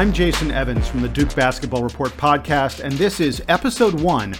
I'm 0.00 0.14
Jason 0.14 0.50
Evans 0.50 0.88
from 0.88 1.02
the 1.02 1.10
Duke 1.10 1.34
Basketball 1.34 1.82
Report 1.82 2.10
podcast, 2.12 2.82
and 2.82 2.94
this 2.94 3.20
is 3.20 3.42
episode 3.48 4.00
one 4.00 4.34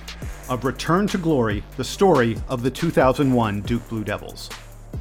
of 0.49 0.65
Return 0.65 1.07
to 1.09 1.19
Glory 1.19 1.63
the 1.77 1.85
story 1.85 2.39
of 2.49 2.63
the 2.63 2.71
2001 2.71 3.61
Duke 3.61 3.87
Blue 3.91 4.03
Devils. 4.03 4.49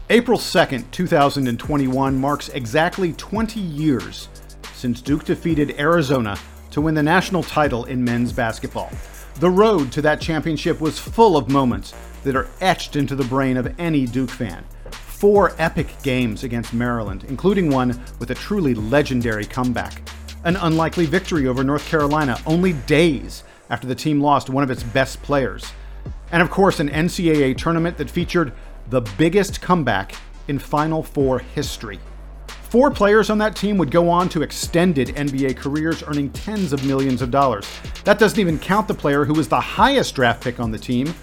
April 0.09 0.37
2nd, 0.37 0.91
2021 0.91 2.19
marks 2.19 2.49
exactly 2.49 3.13
20 3.13 3.57
years 3.57 4.27
since 4.73 4.99
Duke 4.99 5.23
defeated 5.23 5.79
Arizona 5.79 6.37
to 6.71 6.81
win 6.81 6.93
the 6.93 7.03
national 7.03 7.43
title 7.43 7.85
in 7.85 8.03
men's 8.03 8.33
basketball. 8.33 8.91
The 9.35 9.49
road 9.49 9.93
to 9.93 10.01
that 10.01 10.19
championship 10.19 10.81
was 10.81 10.99
full 10.99 11.37
of 11.37 11.49
moments 11.49 11.93
that 12.25 12.35
are 12.35 12.49
etched 12.59 12.97
into 12.97 13.15
the 13.15 13.23
brain 13.23 13.55
of 13.55 13.73
any 13.79 14.05
Duke 14.05 14.29
fan. 14.29 14.65
Four 14.91 15.53
epic 15.57 15.87
games 16.03 16.43
against 16.43 16.73
Maryland, 16.73 17.23
including 17.29 17.69
one 17.69 17.97
with 18.19 18.31
a 18.31 18.35
truly 18.35 18.73
legendary 18.73 19.45
comeback. 19.45 20.01
An 20.45 20.55
unlikely 20.55 21.05
victory 21.05 21.47
over 21.47 21.65
North 21.65 21.85
Carolina 21.85 22.39
only 22.45 22.71
days 22.71 23.43
after 23.69 23.85
the 23.87 23.95
team 23.95 24.21
lost 24.21 24.49
one 24.49 24.63
of 24.63 24.71
its 24.71 24.83
best 24.83 25.21
players. 25.21 25.73
And 26.31 26.41
of 26.41 26.49
course, 26.49 26.79
an 26.79 26.89
NCAA 26.89 27.57
tournament 27.57 27.97
that 27.97 28.09
featured 28.09 28.53
the 28.89 29.01
biggest 29.17 29.59
comeback 29.59 30.15
in 30.47 30.57
Final 30.57 31.03
Four 31.03 31.39
history. 31.39 31.99
Four 32.69 32.89
players 32.89 33.29
on 33.29 33.37
that 33.39 33.57
team 33.57 33.77
would 33.79 33.91
go 33.91 34.09
on 34.09 34.29
to 34.29 34.41
extended 34.41 35.09
NBA 35.09 35.57
careers, 35.57 36.03
earning 36.03 36.29
tens 36.29 36.71
of 36.71 36.85
millions 36.85 37.21
of 37.21 37.31
dollars. 37.31 37.67
That 38.05 38.17
doesn't 38.17 38.39
even 38.39 38.59
count 38.59 38.87
the 38.87 38.93
player 38.93 39.25
who 39.25 39.33
was 39.33 39.49
the 39.49 39.59
highest 39.59 40.15
draft 40.15 40.41
pick 40.41 40.59
on 40.59 40.71
the 40.71 40.79
team, 40.79 41.13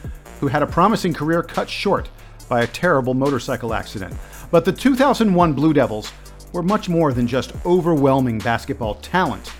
who 0.40 0.48
had 0.48 0.62
a 0.62 0.66
promising 0.66 1.14
career 1.14 1.42
cut 1.42 1.70
short 1.70 2.10
by 2.50 2.62
a 2.62 2.66
terrible 2.66 3.14
motorcycle 3.14 3.72
accident. 3.72 4.14
But 4.50 4.64
the 4.64 4.72
2001 4.72 5.54
Blue 5.54 5.72
Devils 5.72 6.12
were 6.52 6.62
much 6.62 6.88
more 6.88 7.12
than 7.12 7.26
just 7.26 7.52
overwhelming 7.64 8.38
basketball 8.38 8.94
talent. 8.96 9.52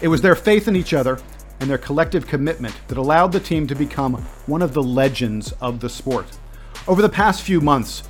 It 0.00 0.08
was 0.08 0.20
their 0.20 0.34
faith 0.34 0.68
in 0.68 0.76
each 0.76 0.94
other 0.94 1.18
and 1.60 1.70
their 1.70 1.78
collective 1.78 2.26
commitment 2.26 2.74
that 2.88 2.98
allowed 2.98 3.32
the 3.32 3.40
team 3.40 3.66
to 3.66 3.74
become 3.74 4.14
one 4.46 4.62
of 4.62 4.74
the 4.74 4.82
legends 4.82 5.52
of 5.60 5.80
the 5.80 5.88
sport. 5.88 6.26
Over 6.86 7.00
the 7.00 7.08
past 7.08 7.42
few 7.42 7.60
months, 7.60 8.02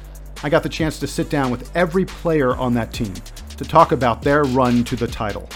I 0.42 0.48
got 0.48 0.62
the 0.62 0.68
chance 0.68 0.98
to 0.98 1.06
sit 1.06 1.30
down 1.30 1.50
with 1.50 1.74
every 1.76 2.04
player 2.04 2.56
on 2.56 2.74
that 2.74 2.92
team 2.92 3.14
to 3.56 3.64
talk 3.64 3.92
about 3.92 4.22
their 4.22 4.44
run 4.44 4.84
to 4.84 4.96
the 4.96 5.06
title. 5.06 5.48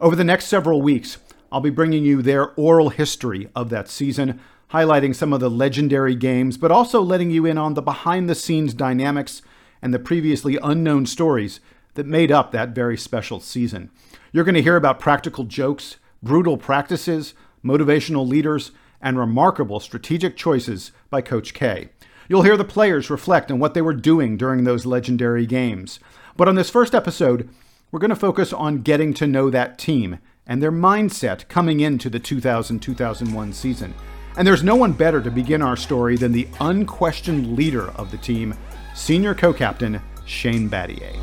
Over 0.00 0.16
the 0.16 0.24
next 0.24 0.46
several 0.46 0.80
weeks, 0.80 1.18
I'll 1.52 1.60
be 1.60 1.70
bringing 1.70 2.04
you 2.04 2.22
their 2.22 2.52
oral 2.52 2.90
history 2.90 3.50
of 3.54 3.70
that 3.70 3.88
season, 3.88 4.40
highlighting 4.72 5.14
some 5.14 5.32
of 5.32 5.40
the 5.40 5.50
legendary 5.50 6.14
games, 6.14 6.56
but 6.56 6.70
also 6.70 7.00
letting 7.00 7.30
you 7.30 7.44
in 7.44 7.58
on 7.58 7.74
the 7.74 7.82
behind 7.82 8.28
the 8.28 8.34
scenes 8.34 8.72
dynamics 8.72 9.42
and 9.82 9.92
the 9.92 9.98
previously 9.98 10.58
unknown 10.62 11.06
stories 11.06 11.60
that 11.94 12.06
made 12.06 12.30
up 12.30 12.52
that 12.52 12.70
very 12.70 12.96
special 12.96 13.40
season. 13.40 13.90
You're 14.32 14.44
going 14.44 14.54
to 14.54 14.62
hear 14.62 14.76
about 14.76 15.00
practical 15.00 15.44
jokes, 15.44 15.96
brutal 16.22 16.56
practices, 16.56 17.34
motivational 17.64 18.26
leaders, 18.26 18.70
and 19.00 19.18
remarkable 19.18 19.80
strategic 19.80 20.36
choices 20.36 20.92
by 21.08 21.20
Coach 21.20 21.52
K. 21.52 21.88
You'll 22.28 22.42
hear 22.42 22.56
the 22.56 22.64
players 22.64 23.10
reflect 23.10 23.50
on 23.50 23.58
what 23.58 23.74
they 23.74 23.82
were 23.82 23.94
doing 23.94 24.36
during 24.36 24.62
those 24.62 24.86
legendary 24.86 25.46
games. 25.46 25.98
But 26.36 26.48
on 26.48 26.54
this 26.54 26.70
first 26.70 26.94
episode, 26.94 27.48
we're 27.90 27.98
going 27.98 28.10
to 28.10 28.16
focus 28.16 28.52
on 28.52 28.82
getting 28.82 29.12
to 29.14 29.26
know 29.26 29.50
that 29.50 29.78
team 29.78 30.18
and 30.46 30.62
their 30.62 30.70
mindset 30.70 31.48
coming 31.48 31.80
into 31.80 32.08
the 32.08 32.20
2000 32.20 32.78
2001 32.78 33.52
season. 33.52 33.94
And 34.36 34.46
there's 34.46 34.62
no 34.62 34.76
one 34.76 34.92
better 34.92 35.20
to 35.20 35.30
begin 35.30 35.60
our 35.60 35.76
story 35.76 36.16
than 36.16 36.32
the 36.32 36.46
unquestioned 36.60 37.56
leader 37.56 37.90
of 37.90 38.10
the 38.10 38.16
team, 38.16 38.54
senior 38.94 39.34
co 39.34 39.52
captain 39.52 40.00
Shane 40.24 40.70
Battier. 40.70 41.16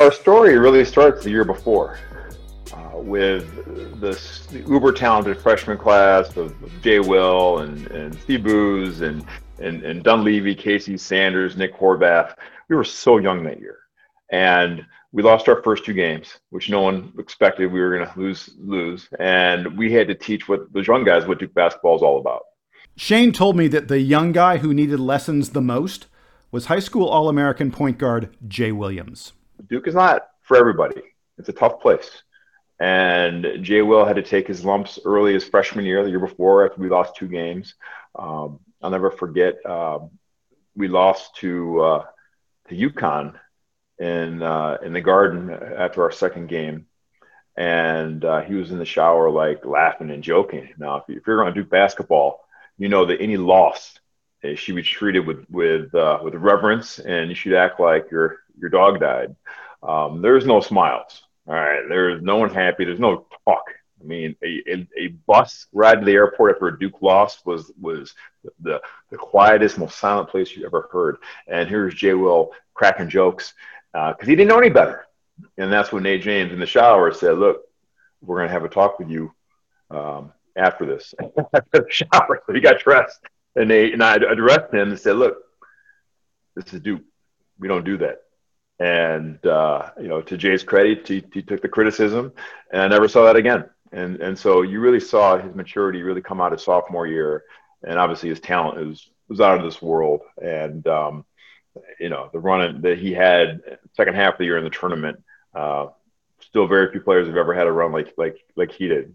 Our 0.00 0.12
story 0.12 0.58
really 0.58 0.84
starts 0.84 1.24
the 1.24 1.30
year 1.30 1.44
before 1.44 1.98
uh, 2.72 2.98
with 2.98 4.00
this 4.00 4.48
uber 4.52 4.92
talented 4.92 5.38
freshman 5.38 5.78
class 5.78 6.36
of, 6.36 6.54
Jay 6.82 6.98
Will 6.98 7.58
and, 7.58 7.86
and 7.88 8.18
Steve 8.20 8.42
Booz 8.42 9.02
and, 9.02 9.24
and, 9.58 9.82
and 9.84 10.02
Dunleavy, 10.02 10.54
Casey 10.54 10.96
Sanders, 10.96 11.56
Nick 11.56 11.74
Horvath. 11.74 12.34
We 12.68 12.76
were 12.76 12.84
so 12.84 13.18
young 13.18 13.44
that 13.44 13.60
year 13.60 13.80
and 14.30 14.86
we 15.12 15.22
lost 15.22 15.48
our 15.48 15.62
first 15.62 15.84
two 15.84 15.92
games, 15.92 16.38
which 16.50 16.70
no 16.70 16.80
one 16.80 17.12
expected 17.18 17.72
we 17.72 17.80
were 17.80 17.96
going 17.96 18.08
to 18.08 18.18
lose. 18.18 18.50
Lose, 18.58 19.08
and 19.18 19.76
we 19.76 19.92
had 19.92 20.08
to 20.08 20.14
teach 20.14 20.48
what 20.48 20.72
those 20.72 20.86
young 20.86 21.04
guys 21.04 21.26
what 21.26 21.38
Duke 21.38 21.54
basketball 21.54 21.96
is 21.96 22.02
all 22.02 22.20
about. 22.20 22.42
Shane 22.96 23.32
told 23.32 23.56
me 23.56 23.68
that 23.68 23.88
the 23.88 24.00
young 24.00 24.32
guy 24.32 24.58
who 24.58 24.74
needed 24.74 25.00
lessons 25.00 25.50
the 25.50 25.60
most 25.60 26.06
was 26.50 26.66
high 26.66 26.80
school 26.80 27.08
All 27.08 27.28
American 27.28 27.70
point 27.70 27.98
guard 27.98 28.36
Jay 28.46 28.72
Williams. 28.72 29.32
Duke 29.68 29.88
is 29.88 29.94
not 29.94 30.28
for 30.42 30.56
everybody. 30.56 31.00
It's 31.38 31.48
a 31.48 31.52
tough 31.52 31.80
place. 31.80 32.22
And 32.80 33.46
Jay 33.62 33.82
Will 33.82 34.04
had 34.04 34.16
to 34.16 34.22
take 34.22 34.48
his 34.48 34.64
lumps 34.64 34.98
early 35.04 35.34
his 35.34 35.46
freshman 35.46 35.84
year, 35.84 36.02
the 36.02 36.10
year 36.10 36.18
before, 36.18 36.66
after 36.66 36.80
we 36.80 36.88
lost 36.88 37.14
two 37.14 37.28
games. 37.28 37.74
Um, 38.18 38.58
I'll 38.82 38.90
never 38.90 39.10
forget. 39.10 39.64
Um, 39.66 40.10
we 40.74 40.88
lost 40.88 41.36
to 41.36 41.80
uh, 41.80 42.04
to 42.68 42.74
UConn 42.74 43.34
in 44.00 44.42
uh, 44.42 44.78
in 44.82 44.92
the 44.94 45.00
garden 45.00 45.50
after 45.50 46.02
our 46.02 46.10
second 46.10 46.48
game, 46.48 46.86
and 47.56 48.24
uh, 48.24 48.40
he 48.40 48.54
was 48.54 48.70
in 48.70 48.78
the 48.78 48.84
shower 48.84 49.30
like 49.30 49.64
laughing 49.64 50.10
and 50.10 50.24
joking. 50.24 50.70
Now, 50.78 50.96
if, 50.96 51.04
you, 51.08 51.20
are 51.32 51.36
going 51.36 51.54
to 51.54 51.62
do 51.62 51.68
basketball, 51.68 52.40
you 52.78 52.88
know 52.88 53.04
that 53.04 53.20
any 53.20 53.36
loss 53.36 53.98
uh, 54.42 54.54
should 54.54 54.74
be 54.74 54.82
treated 54.82 55.26
with 55.26 55.44
with 55.50 55.94
uh, 55.94 56.18
with 56.24 56.34
reverence, 56.34 56.98
and 56.98 57.28
you 57.28 57.34
should 57.36 57.54
act 57.54 57.78
like 57.78 58.10
your 58.10 58.38
your 58.58 58.70
dog 58.70 59.00
died. 59.00 59.36
Um, 59.82 60.22
there's 60.22 60.46
no 60.46 60.60
smiles. 60.60 61.22
All 61.46 61.54
right, 61.54 61.82
there's 61.88 62.22
no 62.22 62.38
one 62.38 62.52
happy. 62.52 62.86
There's 62.86 62.98
no 62.98 63.26
talk. 63.44 63.64
I 64.00 64.04
mean, 64.06 64.34
a, 64.42 64.62
a, 64.66 64.88
a, 64.96 65.08
bus 65.26 65.66
ride 65.74 66.00
to 66.00 66.06
the 66.06 66.12
airport 66.12 66.54
after 66.54 66.68
a 66.68 66.78
Duke 66.78 67.02
loss 67.02 67.44
was 67.44 67.70
was 67.78 68.14
the 68.60 68.80
the 69.10 69.18
quietest, 69.18 69.76
most 69.76 69.98
silent 69.98 70.30
place 70.30 70.56
you 70.56 70.64
ever 70.64 70.88
heard. 70.90 71.18
And 71.46 71.68
here's 71.68 71.92
Jay 71.92 72.14
Will 72.14 72.52
cracking 72.72 73.10
jokes 73.10 73.52
because 73.92 74.16
uh, 74.22 74.26
he 74.26 74.36
didn't 74.36 74.48
know 74.48 74.58
any 74.58 74.70
better. 74.70 75.06
And 75.56 75.72
that's 75.72 75.92
when 75.92 76.02
Nate 76.02 76.22
James 76.22 76.52
in 76.52 76.60
the 76.60 76.66
shower 76.66 77.12
said, 77.12 77.38
"Look, 77.38 77.62
we're 78.20 78.36
going 78.36 78.48
to 78.48 78.52
have 78.52 78.64
a 78.64 78.68
talk 78.68 78.98
with 78.98 79.08
you 79.08 79.32
um, 79.90 80.32
after 80.56 80.86
this." 80.86 81.14
after 81.54 81.64
the 81.72 81.86
shower, 81.88 82.42
so 82.46 82.52
he 82.52 82.60
got 82.60 82.80
dressed, 82.80 83.20
and 83.56 83.68
Nate 83.68 83.92
and 83.92 84.02
I 84.02 84.16
addressed 84.16 84.72
him 84.72 84.90
and 84.90 84.98
said, 84.98 85.16
"Look, 85.16 85.38
this 86.54 86.72
is 86.72 86.80
Duke. 86.80 87.02
We 87.58 87.68
don't 87.68 87.84
do 87.84 87.96
that." 87.98 88.22
And 88.78 89.44
uh, 89.46 89.90
you 90.00 90.08
know, 90.08 90.22
to 90.22 90.36
Jay's 90.36 90.62
credit, 90.62 91.06
he, 91.06 91.24
he 91.32 91.42
took 91.42 91.62
the 91.62 91.68
criticism, 91.68 92.32
and 92.72 92.82
I 92.82 92.88
never 92.88 93.08
saw 93.08 93.24
that 93.24 93.36
again. 93.36 93.68
And 93.92 94.16
and 94.20 94.38
so 94.38 94.62
you 94.62 94.80
really 94.80 95.00
saw 95.00 95.38
his 95.38 95.54
maturity 95.54 96.02
really 96.02 96.22
come 96.22 96.40
out 96.40 96.52
his 96.52 96.62
sophomore 96.62 97.06
year, 97.06 97.44
and 97.82 97.98
obviously 97.98 98.28
his 98.28 98.40
talent 98.40 98.86
was 98.86 99.10
was 99.28 99.40
out 99.40 99.58
of 99.58 99.64
this 99.64 99.80
world. 99.82 100.22
And 100.42 100.86
um, 100.86 101.24
you 101.98 102.08
know, 102.08 102.30
the 102.32 102.38
run 102.38 102.80
that 102.82 102.98
he 102.98 103.12
had 103.12 103.60
second 103.96 104.14
half 104.14 104.34
of 104.34 104.38
the 104.38 104.44
year 104.44 104.58
in 104.58 104.64
the 104.64 104.70
tournament. 104.70 105.22
Uh, 105.54 105.88
still, 106.40 106.66
very 106.66 106.90
few 106.90 107.00
players 107.00 107.26
have 107.26 107.36
ever 107.36 107.54
had 107.54 107.66
a 107.66 107.72
run 107.72 107.92
like 107.92 108.12
like 108.16 108.38
like 108.56 108.72
he 108.72 108.88
did. 108.88 109.14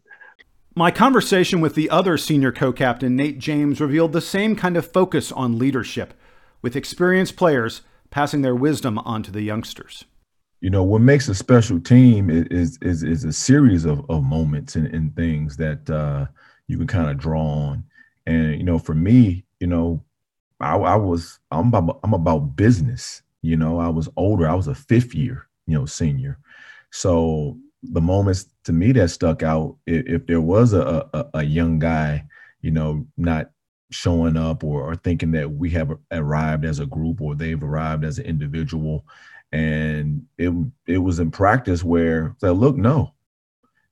My 0.75 0.91
conversation 0.91 1.61
with 1.61 1.75
the 1.75 1.89
other 1.89 2.17
senior 2.17 2.51
co-captain, 2.51 3.15
Nate 3.15 3.39
James, 3.39 3.79
revealed 3.79 4.11
the 4.11 4.19
same 4.19 4.57
kind 4.57 4.75
of 4.75 4.91
focus 4.91 5.31
on 5.31 5.57
leadership, 5.57 6.13
with 6.61 6.75
experienced 6.75 7.37
players 7.37 7.81
passing 8.09 8.41
their 8.41 8.55
wisdom 8.55 8.97
on 8.99 9.23
to 9.23 9.31
the 9.31 9.41
youngsters. 9.41 10.03
You 10.61 10.69
know, 10.69 10.83
what 10.83 11.01
makes 11.01 11.27
a 11.29 11.35
special 11.35 11.79
team 11.79 12.29
is 12.29 12.77
is 12.81 13.03
is 13.03 13.23
a 13.23 13.31
series 13.31 13.85
of, 13.85 14.09
of 14.09 14.23
moments 14.23 14.75
and, 14.75 14.87
and 14.87 15.15
things 15.15 15.57
that 15.57 15.89
uh, 15.89 16.25
you 16.67 16.77
can 16.77 16.87
kind 16.87 17.09
of 17.09 17.17
draw 17.17 17.41
on. 17.41 17.83
And 18.25 18.57
you 18.57 18.63
know, 18.63 18.79
for 18.79 18.95
me, 18.95 19.45
you 19.59 19.67
know, 19.67 20.03
I, 20.59 20.75
I 20.75 20.95
was 20.95 21.39
I'm 21.51 21.73
about 21.73 21.99
I'm 22.03 22.13
about 22.13 22.55
business. 22.55 23.21
You 23.41 23.57
know, 23.57 23.79
I 23.79 23.89
was 23.89 24.09
older. 24.17 24.47
I 24.47 24.55
was 24.55 24.67
a 24.67 24.75
fifth 24.75 25.13
year, 25.13 25.47
you 25.67 25.77
know, 25.77 25.85
senior. 25.85 26.39
So 26.91 27.57
the 27.83 28.01
moments 28.01 28.47
to 28.63 28.73
me 28.73 28.91
that 28.93 29.09
stuck 29.09 29.43
out, 29.43 29.75
if, 29.85 30.05
if 30.07 30.25
there 30.25 30.41
was 30.41 30.73
a, 30.73 31.07
a, 31.13 31.25
a 31.35 31.43
young 31.43 31.77
guy, 31.77 32.25
you 32.61 32.71
know, 32.71 33.05
not 33.17 33.51
showing 33.91 34.37
up 34.37 34.63
or, 34.63 34.81
or 34.81 34.95
thinking 34.95 35.31
that 35.31 35.51
we 35.51 35.69
have 35.71 35.91
arrived 36.11 36.65
as 36.65 36.79
a 36.79 36.85
group 36.85 37.21
or 37.21 37.35
they've 37.35 37.61
arrived 37.61 38.03
as 38.03 38.17
an 38.17 38.25
individual, 38.25 39.05
and 39.51 40.25
it 40.37 40.51
it 40.87 40.97
was 40.97 41.19
in 41.19 41.31
practice 41.31 41.83
where 41.83 42.35
said, 42.39 42.51
look, 42.51 42.77
no, 42.77 43.13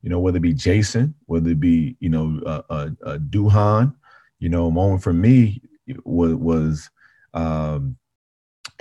you 0.01 0.09
know, 0.09 0.19
whether 0.19 0.37
it 0.37 0.41
be 0.41 0.53
Jason, 0.53 1.13
whether 1.25 1.51
it 1.51 1.59
be 1.59 1.95
you 1.99 2.09
know 2.09 2.41
uh, 2.45 2.61
uh, 2.69 2.89
uh 3.05 3.17
Duhon, 3.17 3.93
you 4.39 4.49
know, 4.49 4.67
a 4.67 4.71
moment 4.71 5.03
for 5.03 5.13
me 5.13 5.61
was 6.03 6.33
was 6.35 6.89
um, 7.33 7.97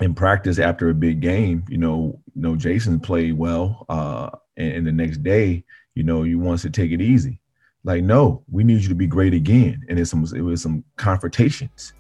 in 0.00 0.14
practice 0.14 0.58
after 0.58 0.88
a 0.88 0.94
big 0.94 1.20
game. 1.20 1.64
You 1.68 1.78
know, 1.78 2.20
you 2.34 2.42
know 2.42 2.56
Jason 2.56 3.00
played 3.00 3.36
well, 3.36 3.86
uh, 3.88 4.30
and, 4.56 4.72
and 4.72 4.86
the 4.86 4.92
next 4.92 5.22
day, 5.22 5.64
you 5.94 6.02
know, 6.02 6.22
you 6.22 6.38
wants 6.38 6.62
to 6.62 6.70
take 6.70 6.92
it 6.92 7.00
easy. 7.00 7.38
Like, 7.84 8.04
no, 8.04 8.44
we 8.50 8.62
need 8.62 8.82
you 8.82 8.88
to 8.88 8.94
be 8.94 9.06
great 9.06 9.34
again. 9.34 9.84
And 9.88 9.98
it's 9.98 10.10
some 10.10 10.24
it 10.34 10.42
was 10.42 10.62
some 10.62 10.84
confrontations, 10.96 11.92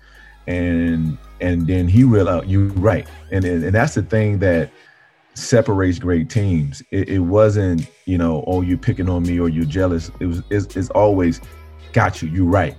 and 0.46 1.18
and 1.40 1.66
then 1.66 1.88
he 1.88 2.04
realized 2.04 2.48
you're 2.48 2.68
right, 2.74 3.06
and, 3.30 3.44
and 3.44 3.64
and 3.64 3.74
that's 3.74 3.94
the 3.94 4.02
thing 4.02 4.38
that 4.40 4.70
separates 5.34 5.98
great 5.98 6.28
teams. 6.28 6.82
It, 6.90 7.08
it, 7.08 7.18
wasn't, 7.20 7.88
you 8.06 8.18
know, 8.18 8.44
oh, 8.46 8.60
you're 8.60 8.78
picking 8.78 9.08
on 9.08 9.22
me 9.22 9.40
or 9.40 9.48
you're 9.48 9.64
jealous. 9.64 10.10
It 10.20 10.26
was, 10.26 10.42
it's, 10.50 10.76
it's 10.76 10.90
always, 10.90 11.40
got 11.92 12.22
you. 12.22 12.28
You're 12.28 12.46
right. 12.46 12.76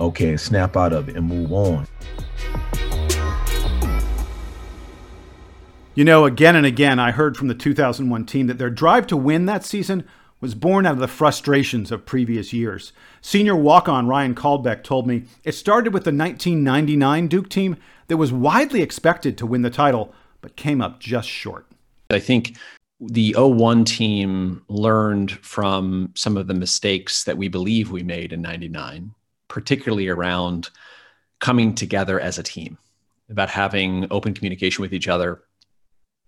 Okay, 0.00 0.38
snap 0.38 0.78
out 0.78 0.94
of 0.94 1.10
it 1.10 1.16
and 1.16 1.28
move 1.28 1.52
on. 1.52 1.86
You 5.94 6.04
know, 6.04 6.24
again 6.24 6.56
and 6.56 6.64
again, 6.64 6.98
I 6.98 7.10
heard 7.10 7.36
from 7.36 7.48
the 7.48 7.54
2001 7.54 8.24
team 8.24 8.46
that 8.46 8.56
their 8.56 8.70
drive 8.70 9.06
to 9.08 9.16
win 9.16 9.44
that 9.44 9.62
season 9.62 10.06
was 10.40 10.54
born 10.54 10.86
out 10.86 10.94
of 10.94 11.00
the 11.00 11.06
frustrations 11.06 11.92
of 11.92 12.06
previous 12.06 12.52
years. 12.54 12.94
Senior 13.20 13.54
walk 13.54 13.90
on 13.90 14.08
Ryan 14.08 14.34
Caldbeck 14.34 14.82
told 14.82 15.06
me 15.06 15.24
it 15.44 15.52
started 15.52 15.92
with 15.92 16.04
the 16.04 16.10
1999 16.10 17.28
Duke 17.28 17.50
team 17.50 17.76
that 18.06 18.16
was 18.16 18.32
widely 18.32 18.80
expected 18.80 19.36
to 19.36 19.46
win 19.46 19.60
the 19.60 19.68
title, 19.68 20.14
but 20.40 20.56
came 20.56 20.80
up 20.80 20.98
just 20.98 21.28
short. 21.28 21.66
I 22.08 22.20
think 22.20 22.56
the 22.98 23.34
01 23.36 23.84
team 23.84 24.62
learned 24.68 25.32
from 25.32 26.12
some 26.14 26.38
of 26.38 26.46
the 26.46 26.54
mistakes 26.54 27.24
that 27.24 27.36
we 27.36 27.48
believe 27.48 27.90
we 27.90 28.02
made 28.02 28.32
in 28.32 28.40
99, 28.40 29.12
particularly 29.50 30.08
around 30.08 30.70
coming 31.40 31.74
together 31.74 32.18
as 32.18 32.38
a 32.38 32.42
team, 32.42 32.78
about 33.28 33.50
having 33.50 34.06
open 34.10 34.32
communication 34.32 34.80
with 34.80 34.94
each 34.94 35.08
other, 35.08 35.42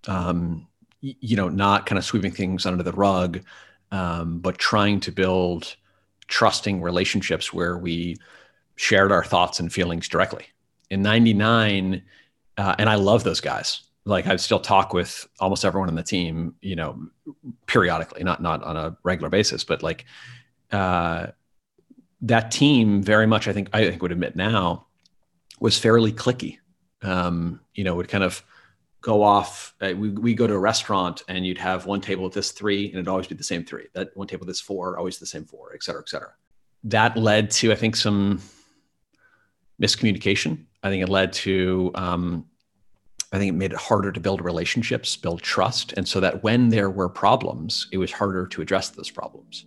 um, 0.06 0.66
you 1.00 1.36
know, 1.36 1.48
not 1.48 1.86
kind 1.86 1.98
of 1.98 2.04
sweeping 2.04 2.32
things 2.32 2.66
under 2.66 2.82
the 2.82 2.92
rug, 2.92 3.42
um, 3.90 4.40
but 4.40 4.58
trying 4.58 5.00
to 5.00 5.10
build 5.10 5.76
trusting 6.28 6.82
relationships 6.82 7.52
where 7.52 7.78
we 7.78 8.16
shared 8.76 9.10
our 9.10 9.24
thoughts 9.24 9.58
and 9.58 9.72
feelings 9.72 10.06
directly. 10.06 10.44
In 10.90 11.00
99, 11.00 12.02
uh, 12.58 12.74
and 12.78 12.90
I 12.90 12.96
love 12.96 13.24
those 13.24 13.40
guys 13.40 13.82
like 14.04 14.26
I 14.26 14.36
still 14.36 14.58
talk 14.58 14.92
with 14.92 15.28
almost 15.38 15.64
everyone 15.64 15.88
on 15.88 15.94
the 15.94 16.02
team, 16.02 16.54
you 16.60 16.76
know, 16.76 17.06
periodically, 17.66 18.24
not 18.24 18.42
not 18.42 18.62
on 18.62 18.76
a 18.76 18.96
regular 19.02 19.30
basis, 19.30 19.64
but 19.64 19.82
like 19.82 20.04
uh, 20.70 21.28
that 22.22 22.50
team 22.50 23.02
very 23.02 23.26
much, 23.26 23.48
I 23.48 23.52
think 23.52 23.68
I 23.72 23.88
think 23.88 24.02
would 24.02 24.12
admit 24.12 24.36
now 24.36 24.86
was 25.60 25.78
fairly 25.78 26.12
cliquey. 26.12 26.58
Um, 27.02 27.60
you 27.74 27.82
know, 27.84 27.96
would 27.96 28.08
kind 28.08 28.24
of 28.24 28.44
go 29.00 29.22
off. 29.22 29.74
Uh, 29.80 29.92
we 29.96 30.10
we 30.10 30.34
go 30.34 30.46
to 30.46 30.54
a 30.54 30.58
restaurant 30.58 31.22
and 31.28 31.44
you'd 31.44 31.58
have 31.58 31.86
one 31.86 32.00
table 32.00 32.24
with 32.24 32.32
this 32.32 32.52
three, 32.52 32.86
and 32.86 32.94
it'd 32.94 33.08
always 33.08 33.26
be 33.26 33.34
the 33.34 33.44
same 33.44 33.64
three. 33.64 33.86
That 33.92 34.16
one 34.16 34.28
table 34.28 34.40
with 34.40 34.48
this 34.48 34.60
four, 34.60 34.96
always 34.98 35.18
the 35.18 35.26
same 35.26 35.44
four, 35.44 35.74
et 35.74 35.82
cetera, 35.82 36.00
et 36.00 36.08
cetera. 36.08 36.32
That 36.84 37.16
led 37.16 37.50
to 37.52 37.72
I 37.72 37.74
think 37.74 37.96
some 37.96 38.40
miscommunication. 39.80 40.64
I 40.84 40.90
think 40.90 41.02
it 41.02 41.08
led 41.08 41.32
to 41.32 41.90
um, 41.96 42.46
I 43.32 43.38
think 43.38 43.48
it 43.48 43.56
made 43.56 43.72
it 43.72 43.78
harder 43.78 44.12
to 44.12 44.20
build 44.20 44.44
relationships, 44.44 45.16
build 45.16 45.42
trust. 45.42 45.94
And 45.96 46.06
so 46.06 46.20
that 46.20 46.44
when 46.44 46.68
there 46.68 46.90
were 46.90 47.08
problems, 47.08 47.88
it 47.90 47.98
was 47.98 48.12
harder 48.12 48.46
to 48.46 48.62
address 48.62 48.90
those 48.90 49.10
problems. 49.10 49.64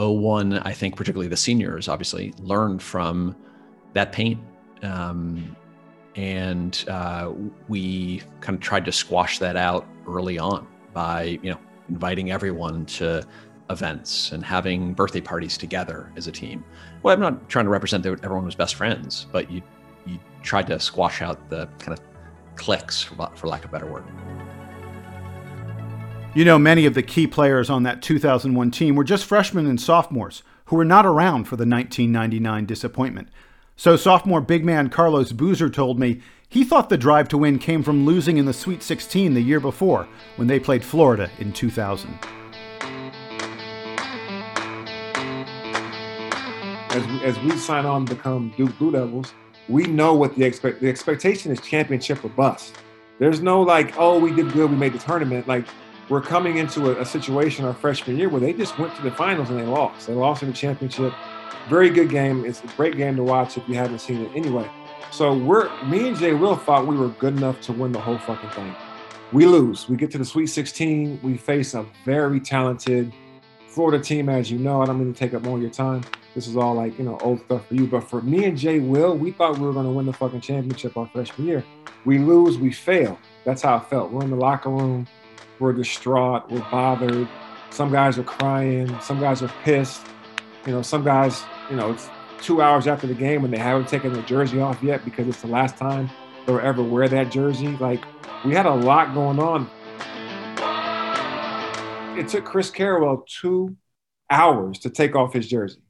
01, 0.00 0.58
I 0.58 0.72
think, 0.72 0.96
particularly 0.96 1.28
the 1.28 1.36
seniors, 1.36 1.88
obviously, 1.88 2.32
learned 2.38 2.82
from 2.82 3.36
that 3.92 4.12
pain. 4.12 4.44
Um, 4.82 5.56
and 6.16 6.84
uh, 6.88 7.32
we 7.68 8.22
kind 8.40 8.56
of 8.56 8.60
tried 8.60 8.84
to 8.86 8.92
squash 8.92 9.38
that 9.38 9.56
out 9.56 9.86
early 10.08 10.38
on 10.38 10.66
by, 10.92 11.38
you 11.42 11.50
know, 11.50 11.58
inviting 11.88 12.30
everyone 12.30 12.86
to 12.86 13.26
events 13.68 14.32
and 14.32 14.44
having 14.44 14.92
birthday 14.92 15.20
parties 15.20 15.56
together 15.56 16.12
as 16.16 16.26
a 16.26 16.32
team. 16.32 16.64
Well, 17.02 17.14
I'm 17.14 17.20
not 17.20 17.48
trying 17.48 17.66
to 17.66 17.70
represent 17.70 18.02
that 18.02 18.24
everyone 18.24 18.44
was 18.44 18.54
best 18.54 18.74
friends, 18.74 19.26
but 19.32 19.50
you 19.50 19.62
you 20.06 20.18
tried 20.42 20.66
to 20.66 20.80
squash 20.80 21.22
out 21.22 21.50
the 21.50 21.66
kind 21.78 21.96
of 21.96 22.04
cliques, 22.56 23.02
for 23.02 23.46
lack 23.46 23.64
of 23.64 23.70
a 23.70 23.72
better 23.72 23.86
word. 23.86 24.04
You 26.32 26.44
know, 26.44 26.60
many 26.60 26.86
of 26.86 26.94
the 26.94 27.02
key 27.02 27.26
players 27.26 27.68
on 27.68 27.82
that 27.82 28.02
2001 28.02 28.70
team 28.70 28.94
were 28.94 29.02
just 29.02 29.24
freshmen 29.24 29.66
and 29.66 29.80
sophomores 29.80 30.44
who 30.66 30.76
were 30.76 30.84
not 30.84 31.04
around 31.04 31.44
for 31.44 31.56
the 31.56 31.66
1999 31.66 32.66
disappointment. 32.66 33.28
So, 33.74 33.96
sophomore 33.96 34.40
big 34.40 34.64
man 34.64 34.90
Carlos 34.90 35.32
Boozer 35.32 35.68
told 35.68 35.98
me 35.98 36.20
he 36.48 36.62
thought 36.62 36.88
the 36.88 36.96
drive 36.96 37.28
to 37.30 37.38
win 37.38 37.58
came 37.58 37.82
from 37.82 38.06
losing 38.06 38.36
in 38.36 38.46
the 38.46 38.52
Sweet 38.52 38.80
16 38.84 39.34
the 39.34 39.40
year 39.40 39.58
before 39.58 40.06
when 40.36 40.46
they 40.46 40.60
played 40.60 40.84
Florida 40.84 41.28
in 41.40 41.52
2000. 41.52 42.16
As 46.90 47.06
we, 47.08 47.24
as 47.24 47.40
we 47.40 47.56
sign 47.56 47.86
on 47.86 48.06
to 48.06 48.14
become 48.14 48.54
Duke 48.56 48.78
Blue 48.78 48.92
Devils, 48.92 49.34
we 49.68 49.82
know 49.82 50.14
what 50.14 50.36
the 50.36 50.44
expect 50.44 50.80
the 50.80 50.88
expectation 50.88 51.50
is 51.50 51.60
championship 51.60 52.24
or 52.24 52.28
bust. 52.28 52.76
There's 53.18 53.40
no 53.40 53.62
like, 53.62 53.98
oh, 53.98 54.20
we 54.20 54.32
did 54.32 54.52
good, 54.52 54.70
we 54.70 54.76
made 54.76 54.92
the 54.92 54.98
tournament. 55.00 55.48
Like 55.48 55.66
we're 56.10 56.20
coming 56.20 56.58
into 56.58 56.90
a, 56.90 57.00
a, 57.00 57.06
situation 57.06 57.64
our 57.64 57.72
freshman 57.72 58.18
year 58.18 58.28
where 58.28 58.40
they 58.40 58.52
just 58.52 58.76
went 58.78 58.94
to 58.96 59.02
the 59.02 59.12
finals 59.12 59.48
and 59.48 59.58
they 59.58 59.64
lost. 59.64 60.08
They 60.08 60.12
lost 60.12 60.42
in 60.42 60.48
the 60.48 60.54
championship. 60.54 61.14
Very 61.68 61.88
good 61.88 62.10
game. 62.10 62.44
It's 62.44 62.62
a 62.64 62.66
great 62.76 62.96
game 62.96 63.14
to 63.14 63.22
watch 63.22 63.56
if 63.56 63.66
you 63.68 63.76
haven't 63.76 64.00
seen 64.00 64.22
it 64.22 64.32
anyway. 64.34 64.68
So 65.12 65.36
we're 65.36 65.70
me 65.84 66.08
and 66.08 66.16
Jay 66.16 66.34
Will 66.34 66.56
thought 66.56 66.86
we 66.86 66.96
were 66.96 67.08
good 67.10 67.36
enough 67.36 67.60
to 67.62 67.72
win 67.72 67.92
the 67.92 68.00
whole 68.00 68.18
fucking 68.18 68.50
thing. 68.50 68.74
We 69.32 69.46
lose. 69.46 69.88
We 69.88 69.96
get 69.96 70.10
to 70.10 70.18
the 70.18 70.24
Sweet 70.24 70.48
16. 70.48 71.20
We 71.22 71.36
face 71.36 71.74
a 71.74 71.86
very 72.04 72.40
talented 72.40 73.12
Florida 73.68 74.02
team, 74.02 74.28
as 74.28 74.50
you 74.50 74.58
know. 74.58 74.82
I 74.82 74.86
don't 74.86 74.98
mean 74.98 75.12
to 75.12 75.18
take 75.18 75.32
up 75.32 75.42
more 75.42 75.56
of 75.56 75.62
your 75.62 75.70
time. 75.70 76.02
This 76.34 76.48
is 76.48 76.56
all 76.56 76.74
like, 76.74 76.98
you 76.98 77.04
know, 77.04 77.18
old 77.18 77.40
stuff 77.44 77.68
for 77.68 77.74
you. 77.74 77.86
But 77.86 78.08
for 78.10 78.20
me 78.22 78.44
and 78.46 78.58
Jay 78.58 78.80
Will, 78.80 79.16
we 79.16 79.30
thought 79.30 79.58
we 79.58 79.66
were 79.66 79.72
going 79.72 79.86
to 79.86 79.92
win 79.92 80.06
the 80.06 80.12
fucking 80.12 80.40
championship 80.40 80.96
our 80.96 81.08
freshman 81.08 81.46
year. 81.46 81.64
We 82.04 82.18
lose, 82.18 82.58
we 82.58 82.72
fail. 82.72 83.16
That's 83.44 83.62
how 83.62 83.76
it 83.76 83.84
felt. 83.84 84.10
We're 84.10 84.24
in 84.24 84.30
the 84.30 84.36
locker 84.36 84.70
room. 84.70 85.06
We're 85.60 85.72
distraught. 85.72 86.50
We're 86.50 86.68
bothered. 86.70 87.28
Some 87.70 87.92
guys 87.92 88.18
are 88.18 88.24
crying. 88.24 88.98
Some 89.00 89.20
guys 89.20 89.42
are 89.42 89.52
pissed. 89.62 90.06
You 90.66 90.72
know, 90.72 90.82
some 90.82 91.04
guys, 91.04 91.44
you 91.70 91.76
know, 91.76 91.92
it's 91.92 92.08
two 92.40 92.62
hours 92.62 92.86
after 92.86 93.06
the 93.06 93.14
game 93.14 93.44
and 93.44 93.52
they 93.52 93.58
haven't 93.58 93.88
taken 93.88 94.12
their 94.12 94.22
jersey 94.22 94.60
off 94.60 94.82
yet 94.82 95.04
because 95.04 95.28
it's 95.28 95.42
the 95.42 95.48
last 95.48 95.76
time 95.76 96.10
they'll 96.46 96.58
ever 96.58 96.82
wear 96.82 97.08
that 97.08 97.30
jersey. 97.30 97.76
Like, 97.76 98.02
we 98.44 98.54
had 98.54 98.66
a 98.66 98.74
lot 98.74 99.14
going 99.14 99.38
on. 99.38 99.70
It 102.18 102.28
took 102.28 102.44
Chris 102.44 102.70
Carrawell 102.70 103.26
two 103.26 103.76
hours 104.30 104.78
to 104.80 104.90
take 104.90 105.14
off 105.14 105.32
his 105.32 105.46
jersey. 105.48 105.80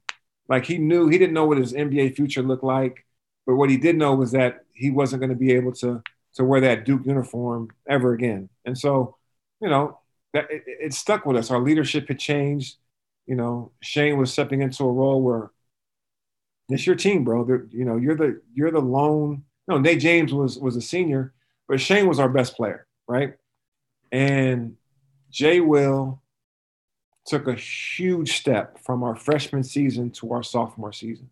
Like 0.49 0.65
he 0.65 0.77
knew 0.77 1.07
he 1.07 1.17
didn't 1.17 1.33
know 1.33 1.45
what 1.45 1.57
his 1.57 1.73
NBA 1.73 2.15
future 2.15 2.41
looked 2.41 2.63
like, 2.63 3.05
but 3.45 3.55
what 3.55 3.69
he 3.69 3.77
did 3.77 3.95
know 3.95 4.15
was 4.15 4.31
that 4.31 4.65
he 4.73 4.91
wasn't 4.91 5.21
going 5.21 5.29
to 5.29 5.35
be 5.35 5.53
able 5.53 5.71
to 5.75 6.01
to 6.35 6.43
wear 6.43 6.61
that 6.61 6.85
Duke 6.85 7.05
uniform 7.05 7.69
ever 7.87 8.13
again. 8.13 8.49
And 8.65 8.77
so, 8.77 9.17
you 9.61 9.69
know, 9.69 9.99
that 10.33 10.49
it, 10.49 10.63
it 10.65 10.93
stuck 10.93 11.25
with 11.25 11.37
us. 11.37 11.51
Our 11.51 11.59
leadership 11.59 12.07
had 12.07 12.19
changed. 12.19 12.77
You 13.27 13.35
know, 13.35 13.71
Shane 13.81 14.17
was 14.17 14.31
stepping 14.31 14.61
into 14.61 14.83
a 14.83 14.91
role 14.91 15.21
where 15.21 15.51
it's 16.69 16.85
your 16.85 16.95
team, 16.95 17.23
bro. 17.23 17.43
They're, 17.43 17.67
you 17.69 17.85
know, 17.85 17.97
you're 17.97 18.15
the 18.15 18.41
you're 18.53 18.71
the 18.71 18.79
lone. 18.79 19.43
No, 19.67 19.77
Nate 19.77 19.99
James 19.99 20.33
was 20.33 20.57
was 20.57 20.75
a 20.75 20.81
senior, 20.81 21.33
but 21.67 21.79
Shane 21.79 22.07
was 22.07 22.19
our 22.19 22.29
best 22.29 22.55
player, 22.55 22.87
right? 23.07 23.35
And 24.11 24.75
Jay 25.29 25.59
Will 25.59 26.21
took 27.25 27.47
a 27.47 27.53
huge 27.53 28.37
step 28.37 28.79
from 28.83 29.03
our 29.03 29.15
freshman 29.15 29.63
season 29.63 30.09
to 30.11 30.33
our 30.33 30.43
sophomore 30.43 30.91
season. 30.91 31.29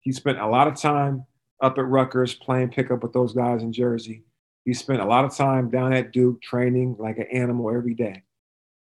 He 0.00 0.12
spent 0.12 0.38
a 0.38 0.46
lot 0.46 0.68
of 0.68 0.76
time 0.76 1.26
up 1.60 1.78
at 1.78 1.86
Rutgers 1.86 2.34
playing 2.34 2.70
pickup 2.70 3.02
with 3.02 3.12
those 3.12 3.32
guys 3.32 3.62
in 3.62 3.72
Jersey. 3.72 4.24
He 4.64 4.74
spent 4.74 5.00
a 5.00 5.04
lot 5.04 5.24
of 5.24 5.34
time 5.34 5.70
down 5.70 5.92
at 5.92 6.12
Duke 6.12 6.40
training 6.40 6.96
like 6.98 7.18
an 7.18 7.26
animal 7.32 7.74
every 7.74 7.94
day. 7.94 8.22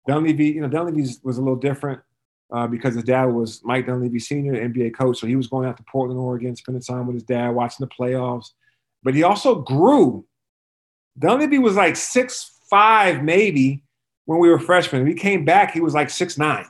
Dunleavy, 0.06 0.46
you 0.46 0.60
know, 0.60 0.68
Dunleavy 0.68 1.02
was 1.22 1.38
a 1.38 1.40
little 1.40 1.56
different 1.56 2.00
uh, 2.52 2.66
because 2.66 2.94
his 2.94 3.04
dad 3.04 3.26
was 3.26 3.60
Mike 3.64 3.86
Dunleavy 3.86 4.18
Sr., 4.18 4.52
NBA 4.52 4.94
coach. 4.94 5.18
So 5.18 5.26
he 5.26 5.36
was 5.36 5.46
going 5.46 5.68
out 5.68 5.76
to 5.76 5.84
Portland, 5.84 6.18
Oregon, 6.18 6.56
spending 6.56 6.82
time 6.82 7.06
with 7.06 7.14
his 7.14 7.22
dad, 7.22 7.50
watching 7.50 7.86
the 7.86 7.94
playoffs. 7.94 8.50
But 9.02 9.14
he 9.14 9.22
also 9.22 9.60
grew. 9.60 10.26
Dunleavy 11.18 11.58
was 11.58 11.76
like 11.76 11.96
six 11.96 12.58
five, 12.68 13.22
maybe, 13.22 13.84
when 14.24 14.38
we 14.38 14.48
were 14.48 14.58
freshmen. 14.58 15.04
We 15.04 15.14
came 15.14 15.44
back, 15.44 15.72
he 15.72 15.80
was 15.80 15.94
like 15.94 16.10
six 16.10 16.38
nine. 16.38 16.66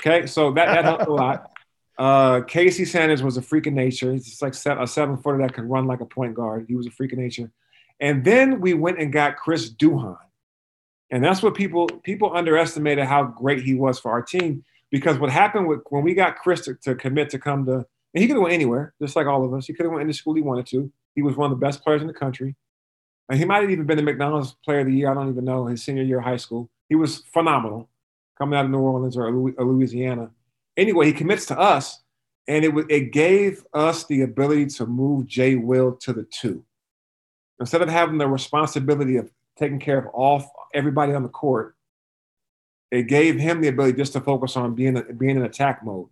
Okay, 0.00 0.26
so 0.26 0.52
that, 0.52 0.66
that 0.66 0.84
helped 0.84 1.06
a 1.06 1.12
lot. 1.12 1.46
Uh, 1.98 2.40
Casey 2.40 2.86
Sanders 2.86 3.22
was 3.22 3.36
a 3.36 3.42
freak 3.42 3.66
of 3.66 3.74
nature. 3.74 4.10
He's 4.10 4.24
just 4.24 4.40
like 4.40 4.54
a 4.54 4.86
seven 4.86 5.18
footer 5.18 5.36
that 5.36 5.52
could 5.52 5.68
run 5.68 5.86
like 5.86 6.00
a 6.00 6.06
point 6.06 6.32
guard. 6.32 6.64
He 6.66 6.74
was 6.74 6.86
a 6.86 6.90
freak 6.90 7.12
of 7.12 7.18
nature. 7.18 7.52
And 8.00 8.24
then 8.24 8.60
we 8.60 8.74
went 8.74 8.98
and 8.98 9.12
got 9.12 9.36
Chris 9.36 9.70
Duhon. 9.70 10.18
And 11.10 11.24
that's 11.24 11.42
what 11.42 11.54
people 11.54 11.86
people 12.02 12.34
underestimated 12.34 13.04
how 13.04 13.24
great 13.24 13.62
he 13.62 13.74
was 13.74 13.98
for 13.98 14.10
our 14.10 14.22
team. 14.22 14.64
Because 14.90 15.18
what 15.18 15.30
happened 15.30 15.68
with 15.68 15.80
when 15.90 16.02
we 16.02 16.14
got 16.14 16.36
Chris 16.36 16.62
to, 16.62 16.74
to 16.82 16.94
commit 16.94 17.30
to 17.30 17.38
come 17.38 17.64
to, 17.66 17.84
and 18.14 18.22
he 18.22 18.26
could 18.26 18.36
have 18.36 18.42
went 18.42 18.54
anywhere, 18.54 18.94
just 19.00 19.14
like 19.16 19.26
all 19.26 19.44
of 19.44 19.54
us. 19.54 19.66
He 19.66 19.72
could 19.72 19.86
have 19.86 19.92
went 19.92 20.02
any 20.02 20.12
school 20.12 20.34
he 20.34 20.40
wanted 20.40 20.66
to. 20.66 20.90
He 21.14 21.22
was 21.22 21.36
one 21.36 21.50
of 21.52 21.58
the 21.58 21.64
best 21.64 21.82
players 21.84 22.00
in 22.00 22.08
the 22.08 22.14
country. 22.14 22.56
And 23.28 23.38
he 23.38 23.44
might 23.44 23.60
have 23.62 23.70
even 23.70 23.86
been 23.86 23.96
the 23.96 24.02
McDonald's 24.02 24.56
Player 24.64 24.80
of 24.80 24.86
the 24.86 24.92
Year. 24.92 25.10
I 25.10 25.14
don't 25.14 25.28
even 25.28 25.44
know 25.44 25.66
his 25.66 25.84
senior 25.84 26.02
year 26.02 26.18
of 26.18 26.24
high 26.24 26.36
school. 26.36 26.68
He 26.88 26.96
was 26.96 27.18
phenomenal 27.32 27.88
coming 28.36 28.58
out 28.58 28.64
of 28.64 28.70
New 28.70 28.80
Orleans 28.80 29.16
or 29.16 29.30
Louisiana. 29.30 30.30
Anyway, 30.76 31.06
he 31.06 31.12
commits 31.12 31.46
to 31.46 31.58
us, 31.58 32.02
And 32.48 32.64
it, 32.64 32.74
it 32.88 33.12
gave 33.12 33.64
us 33.72 34.06
the 34.06 34.22
ability 34.22 34.66
to 34.66 34.86
move 34.86 35.26
Jay 35.26 35.54
Will 35.54 35.92
to 35.96 36.12
the 36.12 36.24
two. 36.24 36.64
Instead 37.60 37.82
of 37.82 37.88
having 37.88 38.18
the 38.18 38.26
responsibility 38.26 39.16
of 39.16 39.30
taking 39.58 39.78
care 39.78 39.98
of 39.98 40.06
all 40.06 40.50
everybody 40.74 41.12
on 41.12 41.22
the 41.22 41.28
court, 41.28 41.76
it 42.90 43.02
gave 43.04 43.38
him 43.38 43.60
the 43.60 43.68
ability 43.68 43.96
just 43.96 44.14
to 44.14 44.20
focus 44.20 44.56
on 44.56 44.74
being 44.74 45.00
being 45.18 45.36
in 45.36 45.42
attack 45.42 45.84
mode 45.84 46.08